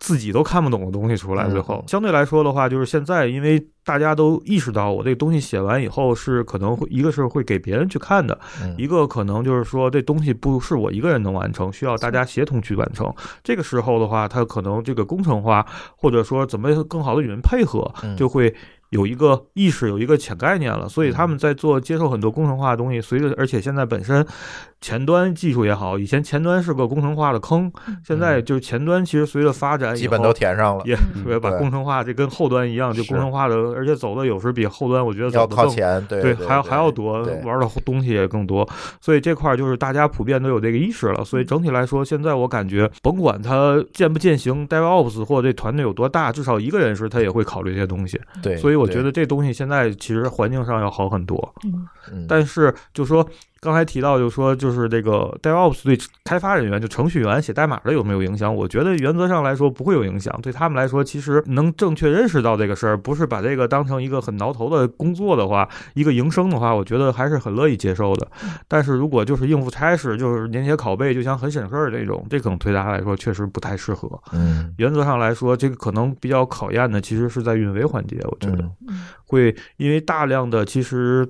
[0.00, 1.48] 自己都看不懂的东西出来。
[1.48, 8.38] 最后，相对来说的话，就是现在，因为大家都意识到，我这个东西写完以后是可能会一个是会给别人去看的，
[8.76, 13.12] 一个可能就是说这东西不是我一个人能完成，需要大家协同去完成。
[13.42, 15.66] 这个时候的话，它可能这个工程化
[15.96, 18.54] 或者说怎么更好的与人配合，就会。
[18.94, 23.00] 有一个意识，有一个浅概念了，所以他们在做接受很多工程化的东西。
[23.00, 24.24] 随着，而且现在本身
[24.80, 27.72] 前端技术也好，以前前端是个工程化的坑，
[28.06, 38.68] 现在就是前端其实随着发展，基本都填上了，也特别把工程化这跟后端一样，就工程化的，而且走的有时比后端我觉得要靠前，对，还要还要多，玩的东西也更多。
[39.00, 41.24] 所以这块就是大家普遍都有这个意识了。
[41.24, 48.20] 所以整体来说，现在我感觉，甭管它践不践行，DevOps 或这团队有多大，至少一个人时他也会考虑这些东西。
[48.40, 48.83] 对，所以我。
[48.84, 51.54] 我觉得这东西现在其实环境上要好很多，
[52.12, 53.28] 嗯，但是就说。
[53.64, 58.54] 刚才提到，就说就是这个 DevOps 对开发人员，就程序员写代码的有没有影响？
[58.54, 60.38] 我觉得原则上来说不会有影响。
[60.42, 68.28] 对他们来说，其实能正确认识到这个事儿，不是把这个当成一个很挠头的工作的话，一个营生的话，我觉得还是很乐意接受的。
[68.68, 74.20] 但是如果就是应付差事，就是粘贴拷贝，就像很省事儿这种，这可能对他来说确实不太适合。
[74.32, 78.70] 嗯，原则上来说，这个可能比较考验的其实是在运维环节，我觉得
[79.26, 81.26] 会因为大量的其实。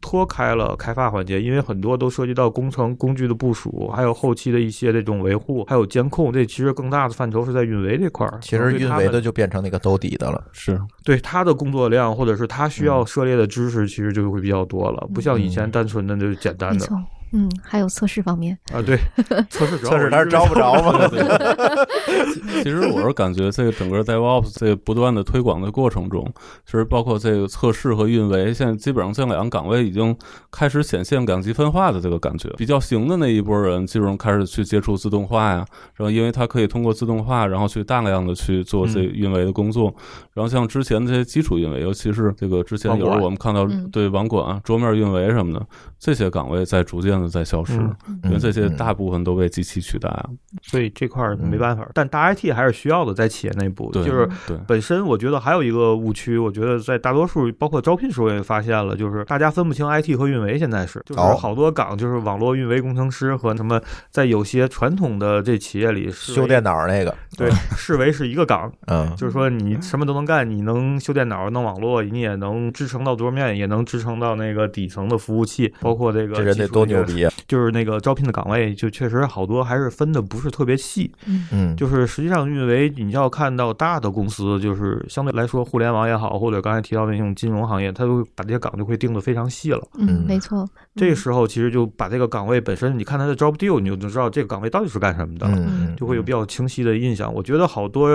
[0.00, 6.32] 脱开了开发环节，因为很多都涉及到工程工具的部署，还有后期的一些这种维护，还有监控。
[6.32, 8.38] 这其实更大的范畴是在运维这块儿。
[8.40, 10.42] 其实运维的就变成那个兜底的了。
[10.52, 16.86] 是对他的工作量，或者是他需要涉猎的知识，其实就会比较多了，不像以前单纯的就简单的。
[16.90, 17.04] 嗯，
[17.62, 18.98] 还有测试方面啊，对，
[19.50, 21.08] 测试测试他是招不着嘛？
[22.62, 26.30] 其实我是感觉这个整个 DevOps 这不断的推广的过程中，
[26.64, 30.16] 其实包括这个测试和运维，现在基本上这两个岗位已经
[30.50, 32.48] 开始显现两极分化的这个感觉。
[32.56, 35.64] 比较行的那一波人，基本上开始去接触自动化呀，
[35.94, 39.94] 然后因为他可以通过自动化，然后去大量的去做这运维的工作。
[40.32, 45.66] 然后像之前的这些基础运维，尤其是这个之前有时候我们看到对网管、桌面运维什么的
[45.98, 47.18] 这些岗位在逐渐。
[47.18, 47.72] 的在消失，
[48.22, 50.30] 因为这些大部分都被机器取代了，
[50.62, 51.88] 所以这块没办法。
[51.92, 54.28] 但大 IT 还是需要的，在企业内部，就是
[54.66, 63.80] 本身我觉得还有一个误区，我觉得在大多数包括招聘时候也发现了，就是大家分不清 IT 和运维，现在是就是好多岗就是网络运维工程师和什么，
[64.10, 77.32] 在有些传统的这企业里修电脑那个，对，视为是一个岗，嗯，就是说你什么都能干，你能修电脑、弄网络，你也能支撑到桌面，也能支撑到那个底层的服务器，包括这个这人得多牛逼啊！
[77.46, 81.10] 就是那个招聘的岗位，就确实好多还是分的不是特别细，
[81.50, 89.82] 嗯，就是实际上运维，你要看到大的公司，就是相对来说互联网也好，或者刚才提到那种金融行业，它都把这些岗就会定的非常细了。
[89.98, 90.68] 嗯，没错。
[90.94, 95.48] 这时候其实就把这个岗位本身，你看它的 job deal，你就知道这个岗位到底是干什么的，
[95.96, 97.32] 就会有比较清晰的印象。
[97.32, 98.08] 我觉得好多。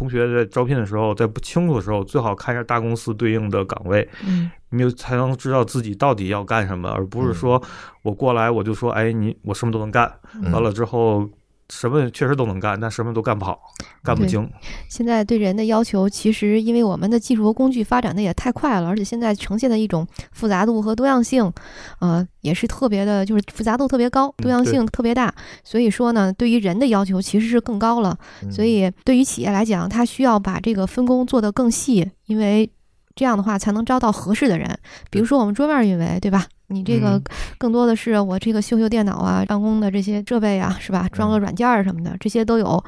[0.00, 7.62] 同学在招聘的时候，在不清楚的时候，最好看一下大公司对应的岗位，嗯，你才能知道自己到底要干什么，而不是说
[8.02, 10.10] 我过来我就说，哎，你我什么都能干，
[10.50, 11.28] 完了之后。
[11.70, 13.58] 什么确实都能干，但什么都干不好，
[14.02, 14.46] 干不精。
[14.88, 21.50] 现在对人的要求，其实因为我们的技术和工具发展的也太快了，而且现在呈现的一种复杂度和多样性，
[22.00, 25.32] 呃，也是特别的，就是复杂度特别高，多样性特别大。
[25.62, 28.18] 所以说呢，对于人的要求其实是更高了。
[28.50, 32.68] 所以对于企业来讲，它需要把这个分工做得更细，因为
[33.20, 34.66] 这样的话才能招到合适的人。
[35.10, 36.46] 比如说我们桌面运维，对吧？
[36.68, 37.20] 你这个
[37.58, 41.06] 更多的是我这个修修电脑啊，办公的这些设备啊，是吧？
[41.12, 42.82] 装个软件儿什么的，这些都有。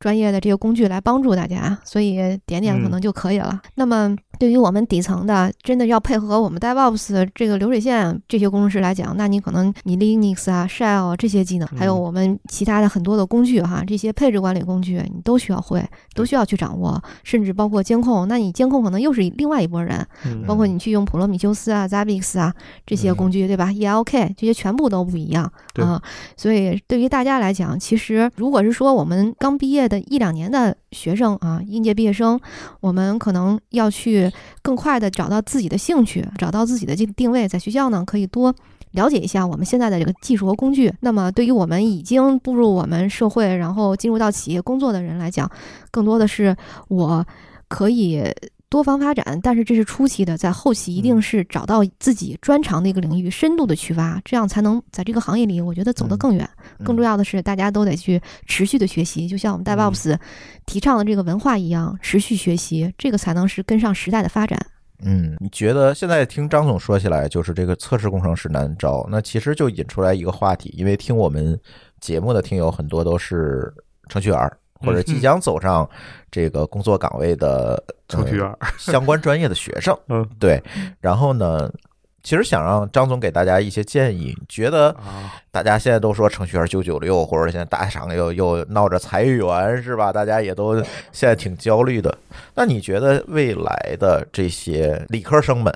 [0.00, 3.60] 专业的这个工具来帮助大家，所以点点可能就可以了。
[3.74, 18.26] 那么对于我们底层的，真的要配合我们 DevOps 这个流水线这些工程师来讲，那你可能你 Linux 啊、Shell 这些技能，还有我们其他的很多的工具哈，这些配置管理工具你都需要会，都需要去掌握，甚至包括监控。
[18.26, 20.06] 那你监控可能又是另外一拨人，
[20.46, 22.54] 包括你去用普罗米修斯啊、Zabbix 啊
[22.86, 26.02] 这些工具，对吧？ELK 这些全部都不一样啊。
[26.38, 32.40] 所以对于大家来讲，其实如果是说我们刚毕业，的一两年的学生啊，应届毕业生，
[32.80, 34.32] 我们可能要去
[34.62, 37.46] 更快的找到自己的兴趣，找到自己的这个定位。
[37.46, 38.54] 在学校呢，可以多
[38.92, 40.94] 了解一下我们现在的这个技术和工具。
[41.00, 45.50] 那么，对于我们已经步入我们社会，然后进入到企业工作的人来讲，
[45.90, 46.56] 更多的是
[46.88, 47.26] 我
[47.68, 48.24] 可以。
[48.70, 56.48] 多方发展，但是这是初期的，在后期一定是找到自己专长的一个领域，深度的去挖，这样才能在这个行业里，我觉得走得更远。
[56.84, 60.16] 更重要的是，大家都得去持续的学习，就像我们 DevOps
[60.66, 64.56] 提倡的这个文化一样，持续学习，这个才能是跟上时代的发展。
[65.02, 71.58] 嗯，你觉得现在听张总说起来，就是这个测试工程师难招，那其实就引出来一个话题，因为听我们
[72.00, 73.72] 节目的听友很多都是
[74.08, 74.38] 程序员。
[74.80, 75.88] 或者即将走上
[76.30, 80.62] 这个工作岗位的程序员相关专业的学生，嗯，对。
[81.00, 81.70] 然后呢，
[82.22, 84.94] 其实想让张总给大家一些建议，觉得
[85.50, 90.12] 大家现在都说程序员九九六，或者现在大厂又又闹着裁员，是吧？
[90.12, 90.76] 大家也都
[91.12, 92.16] 现在挺焦虑的。
[92.54, 95.72] 那你觉得未来的这些理科生们，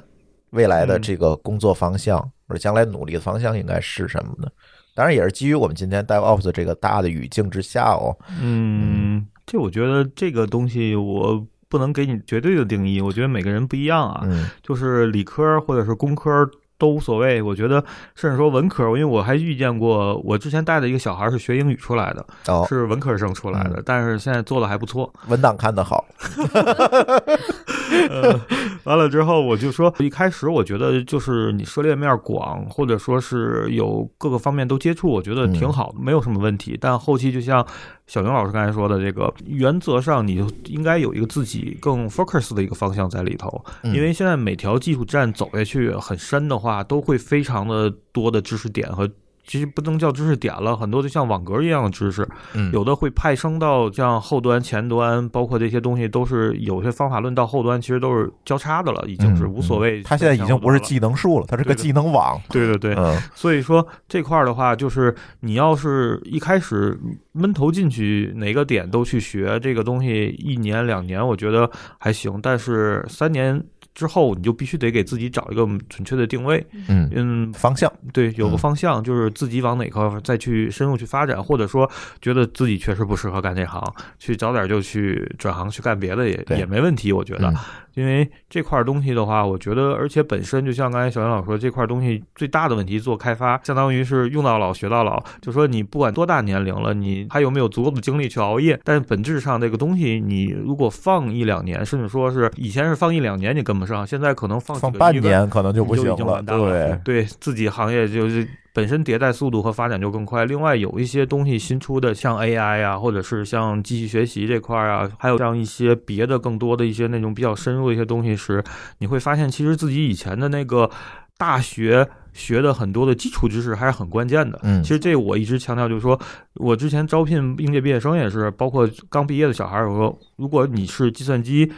[0.51, 4.49] 未来的这个工作方向或者将来努力的方向应该是什么呢？
[4.95, 8.17] 当然也是基于我们今天 DevOps 这个大的语境之下哦。
[8.41, 14.23] 嗯，这我觉得这个东西我不能给你绝对的定义，我觉得每个人不一样啊。
[14.25, 16.49] 嗯，就是理科或者是工科。
[16.77, 17.83] 都无所谓，我觉得，
[18.17, 26.05] 甚至说文科，因为我还遇见过，我之前带的一个小孩是学英语出来的，哦是文科生出来的，但是现在做的还不错，文档看得好。
[28.09, 28.41] 呃
[28.85, 36.77] 完了之后，我就说，一开始我觉得就是你涉猎面广，或者说是有各个方面都接触，我觉得挺好，没有什么问题。
[36.81, 37.67] 但后期就像。
[38.07, 49.09] 小牛老师刚才说的这个，原则上你就应该有一个自己更 focus 的一个方向在里头，因为现在每条技术站走下去很深的话，都会非常的多的知识点和。
[49.47, 52.27] 其实不能叫知识点了，很多就像网格一样的知识，
[52.73, 60.03] 有的会派生到像后端、前端，包括这些东西都是有些方法论到后端，其实都是交叉的了，已经是无所谓。
[60.03, 62.41] 它现在已经不是技能树了，它是个技能网。
[62.49, 66.99] 对对对，所以说这块儿的话，就是你要是一开始
[67.33, 73.63] 闷头进去，哪个点都去学这个东西，一年两年我觉得还行，但是三年。
[73.95, 77.09] 之后你就必须得给自己找一个准确的定位，嗯。
[77.13, 77.91] 嗯，方向。
[78.13, 81.89] 对，有个方向，就是自己往哪块再去深入去发展，或者说
[82.21, 83.81] 觉得自己确实不适合干这行，
[84.19, 87.55] 去早点就去转行去干别的也也没问题，我觉得。
[87.95, 95.23] 因为这块东西的话，我觉得，而且本身就像刚才小杨老师说，这块东西最大的问题做开发，相当于是用到老学到老。
[95.41, 98.79] 就说你不管多大年龄了，你还有没有足够的精力去熬夜？
[98.85, 106.43] 但本质上这个东西，你如果放一两年，甚至说是以前是放一两年你跟不上，现在可能放放半年可能就不行了。
[106.43, 108.47] 对，对自己行业就是。
[108.75, 110.45] 本身迭代速度和发展就更快。
[110.45, 118.63] 另外有一些东西新出的，像 AI 啊，或者是像机器学习这块啊，还有像一些别的更多的一些那种比较深入的一些东西时，
[118.99, 120.91] 你会发现其实自己以前的那个
[121.39, 124.59] 大学学的很多的基础知识还是很关键的。
[124.65, 126.21] 嗯，其实这我一直强调，就是说
[126.55, 131.73] 我之前招聘应届毕业生也是，包括刚毕业的小孩儿，我说如果你是计算机。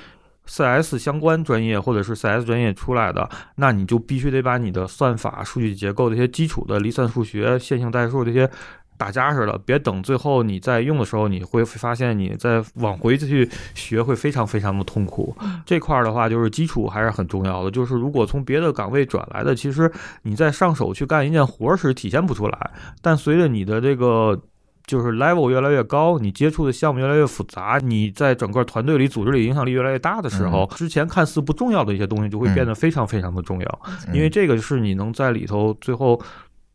[0.46, 8.48] CS 相关专业或者是 CS 专业出来的，那你就必须得把你的算法、数据结构这些基础的离散数学、线性代数这些
[8.96, 9.60] 打扎实了。
[9.66, 15.36] 别等最后你在用的时候，你会发现你再往回去学会非常非常的痛苦。
[15.66, 17.70] 这块儿的话，就是基础还是很重要的。
[17.70, 19.90] 就是如果从别的岗位转来的，其实
[20.22, 22.70] 你在上手去干一件活时体现不出来，
[23.02, 24.40] 但随着你的这个。
[24.86, 33.80] 就是 level 越来越高，你接触的项目越来越复杂，你在整个团队里、组织里影响力越来越大的时候，之前看似不重要的一些东西就会变得非常非常的重要，
[34.12, 36.20] 因为这个是你能在里头最后。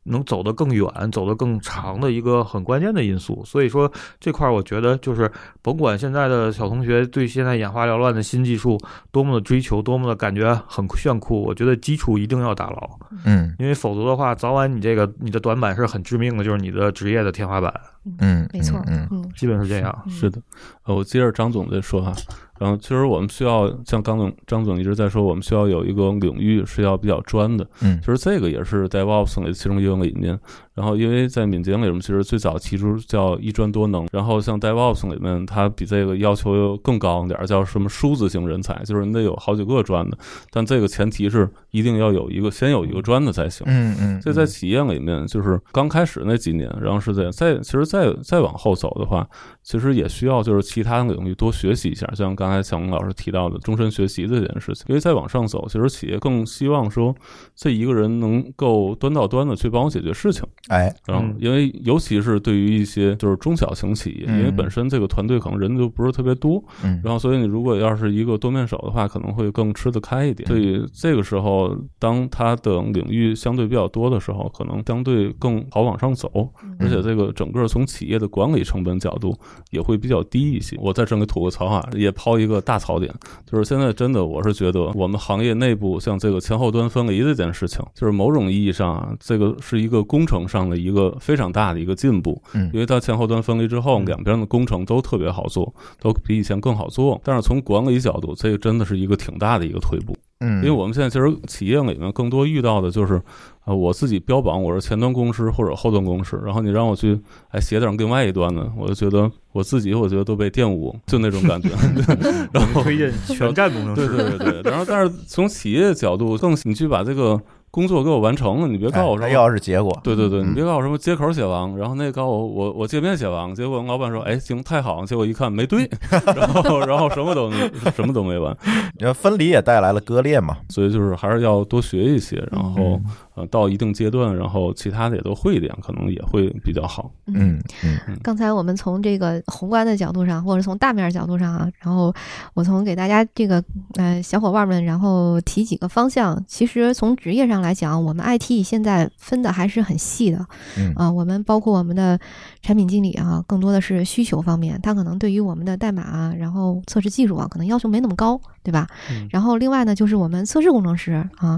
[0.03, 5.31] 能走得更远、走得更长的一个很关键的因素，所以说这块儿我觉得就是
[5.61, 8.79] 甭管现在的小同学对现在眼花缭乱的新技术
[9.11, 12.89] 多么的追求，多么的感觉很炫酷，我觉得基础一定要打牢，
[13.25, 17.73] 嗯，因为否则的话，早晚你这个你的短板是很致命的，就是你的职业的天花板，
[18.19, 20.41] 嗯，没错，嗯，基本是这样，是的，
[20.85, 22.13] 呃，我接着张总的说哈。
[22.61, 27.67] 然后，其实我们需要像张总、张总一直在说，我们需要有一个领域是要比较专的。
[27.81, 30.39] 嗯，其实这个也是 DevOps 里其中一个理念。
[30.75, 34.07] 然后，因为在敏捷里面，其实最早提出叫一专多能。
[34.11, 40.17] 然后，像 DevOps 里面，它比这个要求又更高一点，叫什么数字型人才，就是你得有好几个专的。
[40.51, 43.65] 但这个前提是一定要有一个先有一个专的才行。
[43.67, 44.21] 嗯嗯。
[44.21, 49.27] 所以在企业里面，就是刚开始那几年，然后是在再其实再再往后走的话，
[49.63, 52.07] 其实也需要就是其他领域多学习一下。
[52.15, 57.15] 像刚才小龙老师提到的终身学习这件事情，因为再往上走，其实企业更希望说
[57.55, 60.43] 这一个人能够端到端的去帮我解决事情。
[60.67, 70.47] 哎，然后，因为尤其是对于一些就是中小型企业，因为本身这个团队可能人就不是特别多，嗯，然后所以你如果要是一个多面手的话，可能会更吃得开一点。
[70.47, 76.49] 所以这个时候，当他的领域相对比较多的时候，可能相对更好往上走，
[76.79, 79.37] 而且这个整个从企业的管理成本角度
[79.69, 80.77] 也会比较低一些。
[80.79, 83.13] 我在这里吐个槽啊，也抛一个大槽点，
[83.45, 91.01] 就是现在真的我是觉得我们行业内部像这个前后端分离这件事情，就是某种意义上啊，这个是一个工程上的一个。
[91.19, 97.19] 非常大的一个进步，嗯，因为它前后端分离之后，两边的工程都特别好做，都比以前更好做。
[97.23, 103.21] 但是从管理角度，这个真的是一个挺大的一个退步，嗯，因为我们现在其实企业里面更多遇到的就是，
[103.63, 107.17] 啊，我自己标榜我是前端公司或者后端公司，然后你让我去
[107.51, 111.69] 哎写点另外一端的，我就觉得我自己我觉得都被玷污，就那种感觉。
[112.51, 114.71] 然后推荐全站工程师，对对对对。
[114.71, 117.41] 然后但是从企业角度，更你去把这个。
[117.71, 119.97] 工作给我完成了，你别告诉我说要是结果。
[120.03, 125.89] 对对对，你别告诉我什么接口写完，然后那告诉我我我界面写完，结果老板说哎行太好，结果一看没对，
[126.35, 127.49] 然后然后什么都
[127.95, 128.55] 什么都没完。
[128.97, 132.99] 你看分离也带来了割裂嘛，所以就是还是要多学一些，然后
[133.41, 137.09] 呃到一定阶段，然后其他的也都会一点，可能也会比较好。
[137.27, 138.19] 嗯嗯。
[138.21, 142.13] 刚才我们从这个宏观的角度上，或者从大面角度上啊，然后
[142.53, 143.63] 我从给大家这个
[143.95, 146.43] 呃小伙伴们，然后提几个方向。
[146.47, 147.61] 其实从职业上。
[147.61, 150.43] 来讲，我们 IT 现在分的还是很细的，
[150.79, 152.19] 嗯啊，我们包括我们的
[152.61, 158.87] 产品经理啊，更多的是需求方面，他可能对于我们的代码啊，然后测试技术啊，可能要求没那么高，对吧？
[159.31, 161.57] 然后另外呢，就是我们测试工程师啊，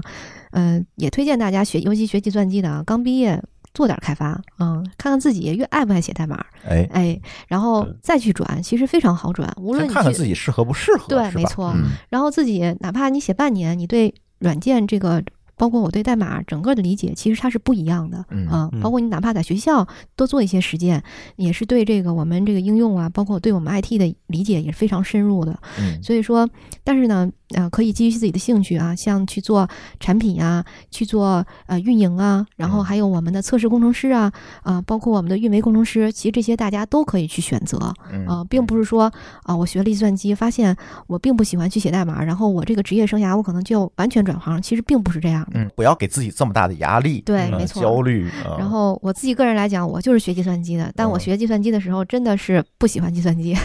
[0.52, 3.42] 嗯，也推荐大家学，尤其学计算机的啊，刚毕业
[3.74, 11.74] 做点开发，嗯，看看自己越爱不爱写代码，哎哎，然后再去转，其实非常好转，无论你看看自己适合不适合，对，没错。
[12.08, 15.22] 然后自己哪怕你写半年，你对软件这个。
[15.56, 18.70] 包括我对代码整个的理解，其实它是不一样的啊。
[18.80, 19.86] 包括你哪怕在学校
[20.16, 21.02] 多做一些实践，
[21.36, 25.58] 也是对这个我们这个应用啊，包括对我们 IT 的理解也是非常深入的。
[26.02, 26.48] 所以说，
[26.82, 27.30] 但是呢。
[27.54, 29.68] 呃，可以基于自己的兴趣啊，像去做
[30.00, 34.32] 产品呀，去做呃运营啊，然后还有我们的测试工程师啊，
[34.62, 37.78] 啊，包括我们的运维工程师，其实这些大家都可以去选择
[38.26, 39.12] 啊，并不是说
[39.44, 40.76] 啊，我学了计算机，发现
[41.06, 45.43] 我并不喜欢去写代码，然后我这个职业生涯我可能就完全转行，其实并不是这样。
[45.52, 48.30] 嗯，不要给自己这么大的压力，对，没错，焦虑。
[48.58, 53.56] 然后我自己个人来讲，我就是学计算机的，但我学计算机的时候真的是不喜欢计算机，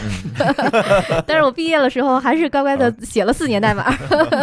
[1.26, 3.92] 但是我毕业的时候还是乖乖的写了四年代码。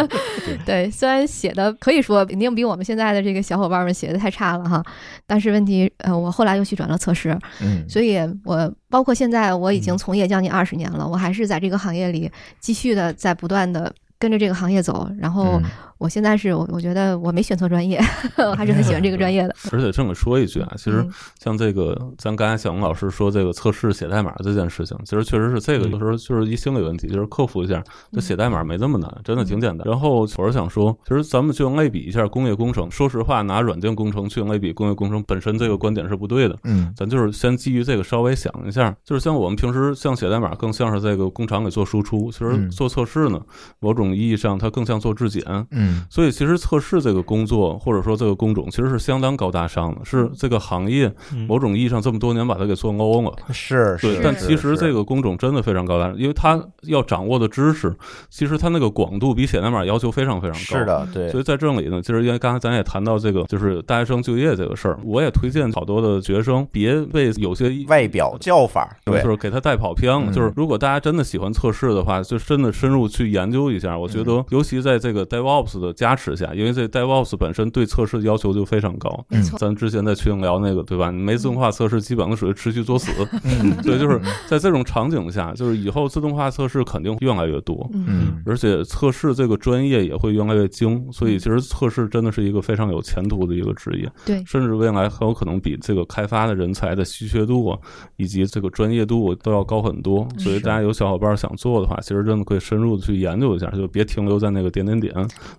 [0.64, 4.82] 对，虽然写的可以说肯定比我们现在的这个小伙伴们写的太差了哈，
[5.26, 12.30] 但是问题，呃，我后来又去转了测试，嗯，所以我包括现在我已经从业将近二十年了，我还是在这个行业里
[12.60, 15.60] 继续的在不断的跟着这个行业走，然后
[15.98, 18.00] 我现在是我我觉得我没选错专业，
[18.38, 19.54] 我还是很喜欢这个专业的。
[19.72, 21.06] 而且这么说一句啊，其实
[21.40, 27.82] 像这个，咱刚才小龙老师说这个测试写代码这件事情，其实确实是这个有时候就是一心理问题，就是克服一下。
[28.12, 29.86] 这写代码没这么难，真的挺简单。
[29.88, 32.90] 然后我是想说，其实咱们就类比一下工业工程。
[32.90, 36.56] 说实话，拿软件工程去类比工业工程本身这个观点是不对的。
[36.64, 42.30] 嗯，咱就是先基于这个稍微想一下，就是像我们平时像写代码，更像是这个工厂里做输出。
[42.30, 43.40] 其实做测试呢，
[43.80, 45.42] 某种意义上它更像做质检。
[45.70, 51.12] 嗯，所以其实测试这个工作或者说这个工种其实是相当高大上的，是这个行业
[51.46, 53.32] 某种意义上这么多年把它给做 low 了。
[53.52, 54.20] 是，对。
[54.22, 57.94] 但其实这个工种真的非常高大上，因为它要掌握的知识，
[58.28, 60.78] 其实它那个广度比写代码要求非常非常高。
[60.78, 61.28] 是的，对。
[61.30, 70.32] 所以在这里呢，其实因为刚才咱也谈到这个，就是大学生就业这个事儿，我也推荐好多的学生别被有些外表叫法，对，就是给他带跑偏了。
[70.32, 73.96] 就是如果大家真的喜欢测试的话，就真的深入去研究一下。
[73.98, 79.24] 我觉得，尤其在这个 DevOps 的加持下，因为这 DevOps 本身对测试要求就非常高。
[79.28, 81.10] 没错，咱之前在群里聊那个，对吧？
[81.10, 83.12] 你没自动化测试，基本上属于持续作死。
[83.82, 87.88] 所以就是在这种场景下，就是以后自动化测试肯定越来越多。
[87.92, 91.06] 嗯，而且测试这个专业也会越来越精。
[91.12, 94.10] 所以其实测试真的是一个非常有前途的一个职业。
[94.26, 97.78] 对，甚至未来很有可能比这个开发的人才的稀缺度
[98.16, 100.26] 以及这个专业度都要高很多。
[100.38, 105.14] 所以大家有小伙伴想做的话，其实真的可以深入的去研究一下，就别停留在那个点点点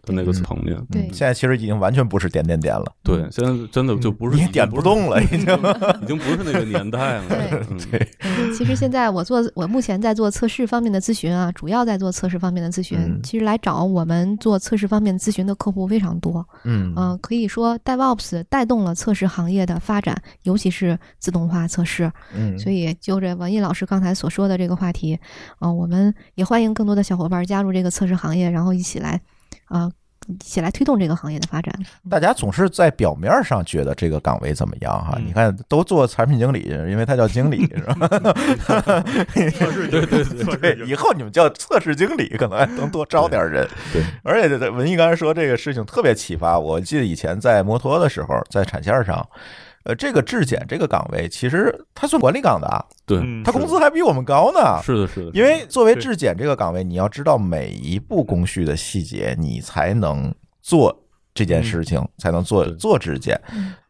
[0.09, 0.75] 的那个层面。
[0.91, 2.85] 对，现在其实已经完全不是点点点了。
[3.03, 7.23] 对，现在真的就不是你点不动了， 已经已经不是那个年代了。
[7.91, 8.07] 对，
[8.57, 13.19] 其实现在我做，我目前在做测试方面的咨询啊，主要在做测试方面的咨询。
[13.23, 16.45] 其实来找我们做测试方面咨询的客户非常多。
[16.63, 22.11] 嗯嗯，可以说 DevOps 带动了测试行业的发展，尤其是自动化测试。
[22.33, 25.19] 嗯，所以就这王毅老师刚才所说的这个话题，
[25.59, 29.21] 啊，我们也欢迎更多的小伙伴加入这个测试行业，然后一起来，
[29.65, 29.89] 啊。
[29.89, 29.98] 一
[30.39, 31.73] 起来推动这个行业的发展。
[32.09, 35.17] 大家总是在表面上觉得这个岗位怎么样哈？
[35.25, 38.07] 你看，都做产品经理，因为他叫经理，是吧？
[39.51, 43.67] 测试对对对对，以后你们叫测试经理，可能还能多招点人。
[43.91, 49.27] 对，而且文艺刚才说这个事情特别启发我，记得以前在摩托的时候，在产线上。
[49.83, 54.81] 呃，这个质检这个岗位，其实他算管理岗的啊，对他工资还比我们高呢。
[54.83, 55.31] 是的，是的。
[55.33, 60.95] 因为作为质检这个岗位，你要知道每一步工序的细节，你才能做
[61.33, 63.39] 这件事情，才能做做质检。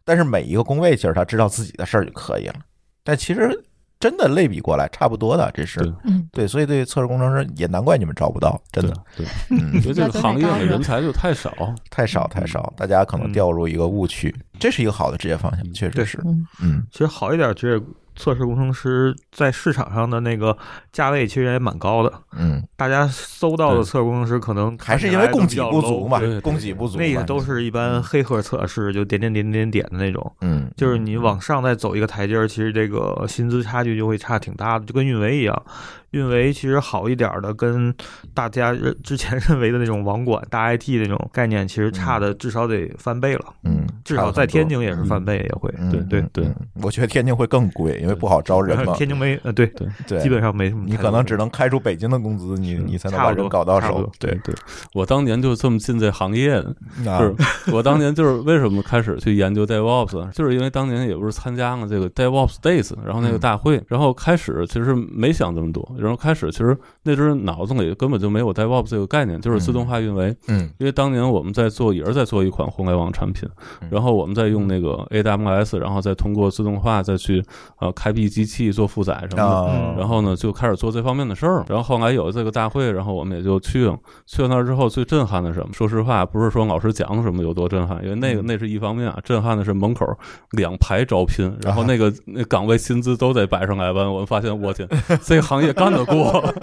[0.03, 2.55] 但是每一个工位，其实他知道自己的事儿就可以了。
[3.03, 3.63] 但其实。
[3.99, 11.53] 真的类比过来，差不多的，这是，嗯，对，所以对测试工程师也难怪你们找不到，真的，对，嗯，觉得这个行业的人才就太少，
[11.89, 16.17] 太少，太少，大家可能掉入一个误区，这是一个好的职业方向，确实是，
[16.61, 17.85] 嗯，其实好一点职业。
[18.19, 20.55] 测试工程师在市场上的那个
[20.91, 35.63] 价位其实也蛮高的，嗯，大家搜到的测试工程师可能还是因为供给不足嘛，供给不足，那个都是一般黑盒测试，就点点点点点的那种，嗯，就是你往上再走一个台阶儿，其实这个薪资差距就会差挺大的，就跟运维一样。
[36.11, 37.93] 运维其实好一点的，跟
[38.33, 43.45] 大家认之前认为的那种网管大 IT 那种概念，其实差的至少得翻倍了。
[43.63, 45.69] 嗯，至少在天津也是翻倍，也会。
[45.91, 46.45] 对对对，
[46.81, 48.93] 我觉得天津会更贵，因为不好招人嘛。
[48.97, 50.83] 天津没呃，对对对，基本上没什么。
[50.85, 54.09] 你可能只能开出北京的工资，你你才能把人搞到手。
[54.19, 54.55] 对对，
[54.93, 56.75] 我当年就这么进这行业的。
[57.19, 57.35] 是
[57.71, 65.87] 我当年就是为什么开始去研究 DevOps，就是因为当年也不是参加了这个 DevOps Days，然后那个大会，然后开始其实没想这么多。
[65.99, 70.35] 然后开始，其实那阵脑子里根本就没有 DevOps 这个概念，就是自动化运维。
[70.47, 73.47] 嗯，因为当年我们在做，也是在做一款互联网产品，
[73.89, 77.43] 然后我们在用那个 AWS，然后再通过自动化再去
[77.79, 81.65] 呃开闭机器做负载什么的，然后呢就开始做这方面的事儿。
[81.67, 83.97] 然后后来有这个大会，然后我们也就去了。
[84.25, 85.69] 去了那儿之后，最震撼的是什么？
[85.73, 90.05] 说实话，不是说老师讲什么有多震撼，因为那个那是一方面啊，震撼的是门口
[90.51, 94.11] 两排招聘，然后那个那岗位薪资都得摆上来万。
[94.11, 94.87] 我们发现，我天，
[95.23, 95.99] 这个行业干。
[95.99, 96.53] 得过，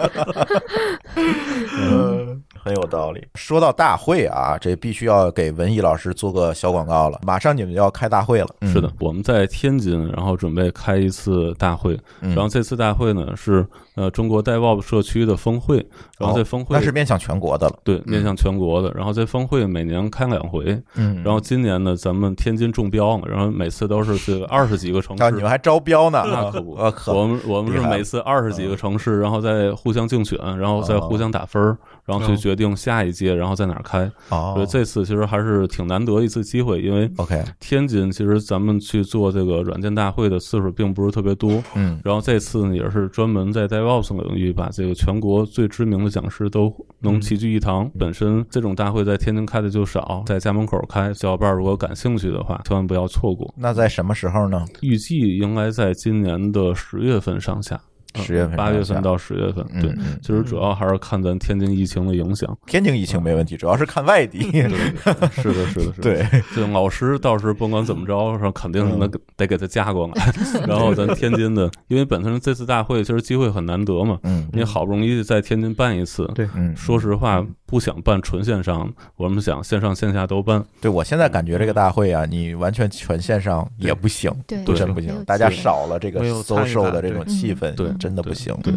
[1.16, 3.26] 嗯，很有道理。
[3.34, 7.20] 说到大会啊，这必须要给文艺老师做个小广告了。
[7.22, 8.48] 马上你们就要开大会了。
[8.62, 11.98] 是的，我们在天津，然后准备开一次大会。
[12.20, 13.66] 然后这次大会呢是
[13.96, 15.84] 呃中国 DevOps 社区的峰会。
[16.18, 17.76] 然后在峰会那是面向全国的了。
[17.82, 18.90] 对，面向全国的。
[18.94, 20.80] 然后在峰会每年开两回。
[20.94, 21.22] 嗯。
[21.24, 23.26] 然后今年呢，咱们天津中标了。
[23.26, 25.30] 然后每次都是这个二十几个城市。
[25.32, 26.22] 你们还招标呢？
[26.24, 26.76] 那可不。
[27.12, 29.16] 我们我们是每次二十几个城市。
[29.16, 34.10] 然后再互相竞选，然后再互相打分儿，然后去决定下一届，然后在哪儿开。
[34.28, 41.62] 所以这次其实还是挺难得一次机会，因为 OK 天津其实咱们去做这个软件大会的次数并不是特别多。
[41.74, 47.90] 嗯，然后这次呢也是专门在 e DevOps 领域把这个全国最知名的讲师都能齐聚一堂。
[47.98, 53.52] 本身这种大会在天津开的就少，在家门口开，小伙伴如果感兴趣的话，千万不要错过。
[53.56, 54.64] 那在什么时候呢？
[54.80, 57.80] 预计应该在今年的十月份上下。
[58.22, 62.56] 十月份、八月份到十月份，对，其实主要还是看咱天津疫情的影响。
[62.66, 64.40] 天津疫情没问题，主要是看外地。
[64.50, 65.92] 是的，是的，是的。
[66.02, 70.32] 对，就老师倒是甭管怎么着，说肯定能得得给他加过来。
[70.66, 80.64] 然后咱天津的，因为本身这次大会其实机会很难得嘛，嗯，你好不容易在天津办一次，对，嗯，说实话不想办纯线上，我们想线上线下都办。
[80.80, 88.72] 对我现在感觉这个大会啊，你完全全线上也不行，对，真不行，大家少了这个销售的这种气氛，对，真的不行，对。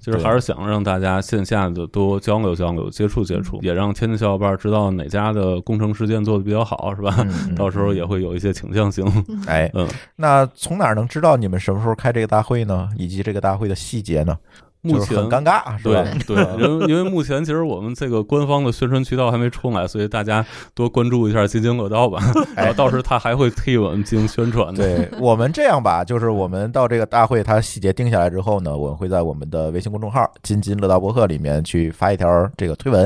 [0.00, 7.24] 就是还是想让大家线下的多交流交流、接触接触，也让天津小伙伴知道哪家的工程实践做的比较好，是吧？
[7.54, 9.06] 到时候也会有一些倾向性。
[9.46, 9.86] 哎，嗯，
[10.16, 12.88] 那从哪能知道你们什么时候开这个大会呢？
[12.96, 14.36] 以及这个大会的细节呢？
[14.82, 16.04] 目前很尴尬，是吧？
[16.26, 20.44] 对对，因为因为目前其实我们这个官方的宣传渠道还没出来，所以大家
[20.74, 22.20] 多关注一下津津乐道吧。
[22.56, 24.74] 然后到时他还会替我们进行宣传。
[24.74, 33.02] 对我们这样吧，就是我们到这个大会，它细节定下来之后呢，我们会在我们的微信公众号“津津乐道博客”里面去发一条这个推文，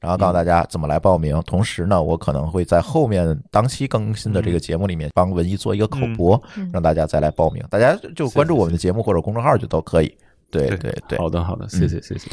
[0.00, 1.38] 然后告诉大家怎么来报名。
[1.44, 6.42] 同时呢，我可能会在后面当期更新的这个节目里面帮文艺做一个口播，
[6.72, 7.62] 让大家再来报名。
[7.68, 10.16] 大家就关注我们的节目或者公众号就都可以。
[10.50, 12.30] 对对对，好的好的，谢谢谢谢。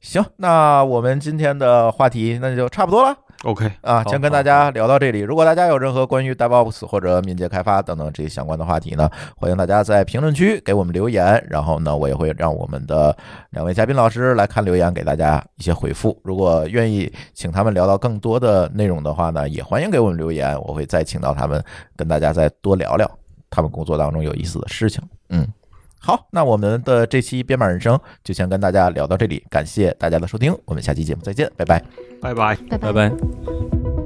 [0.00, 3.16] 行，那我们今天的话题那就差不多了。
[3.44, 5.20] OK 啊，先跟大家聊到这里。
[5.20, 11.44] 如果大家有任何关于 DevOps 或者敏捷开发等等这些相关的话题呢，欢迎大家在评论区给我们留言。
[11.50, 13.16] 然后呢，我也会让我们的
[13.50, 16.18] 两位嘉宾老师来看留言，给大家一些回复。
[16.22, 21.62] 如果愿意请他们聊到更多的内容的话呢，也欢迎给我们留言，我会再请到他们
[21.96, 23.10] 跟大家再多聊聊
[23.50, 25.02] 他们工作当中有意思的事情。
[25.30, 25.46] 嗯。
[25.98, 31.82] 好，那我们的这期编码人生就先跟大家聊到这里，感谢大家的收听，我们下期节目再见，拜拜，
[32.20, 34.05] 拜拜，拜拜。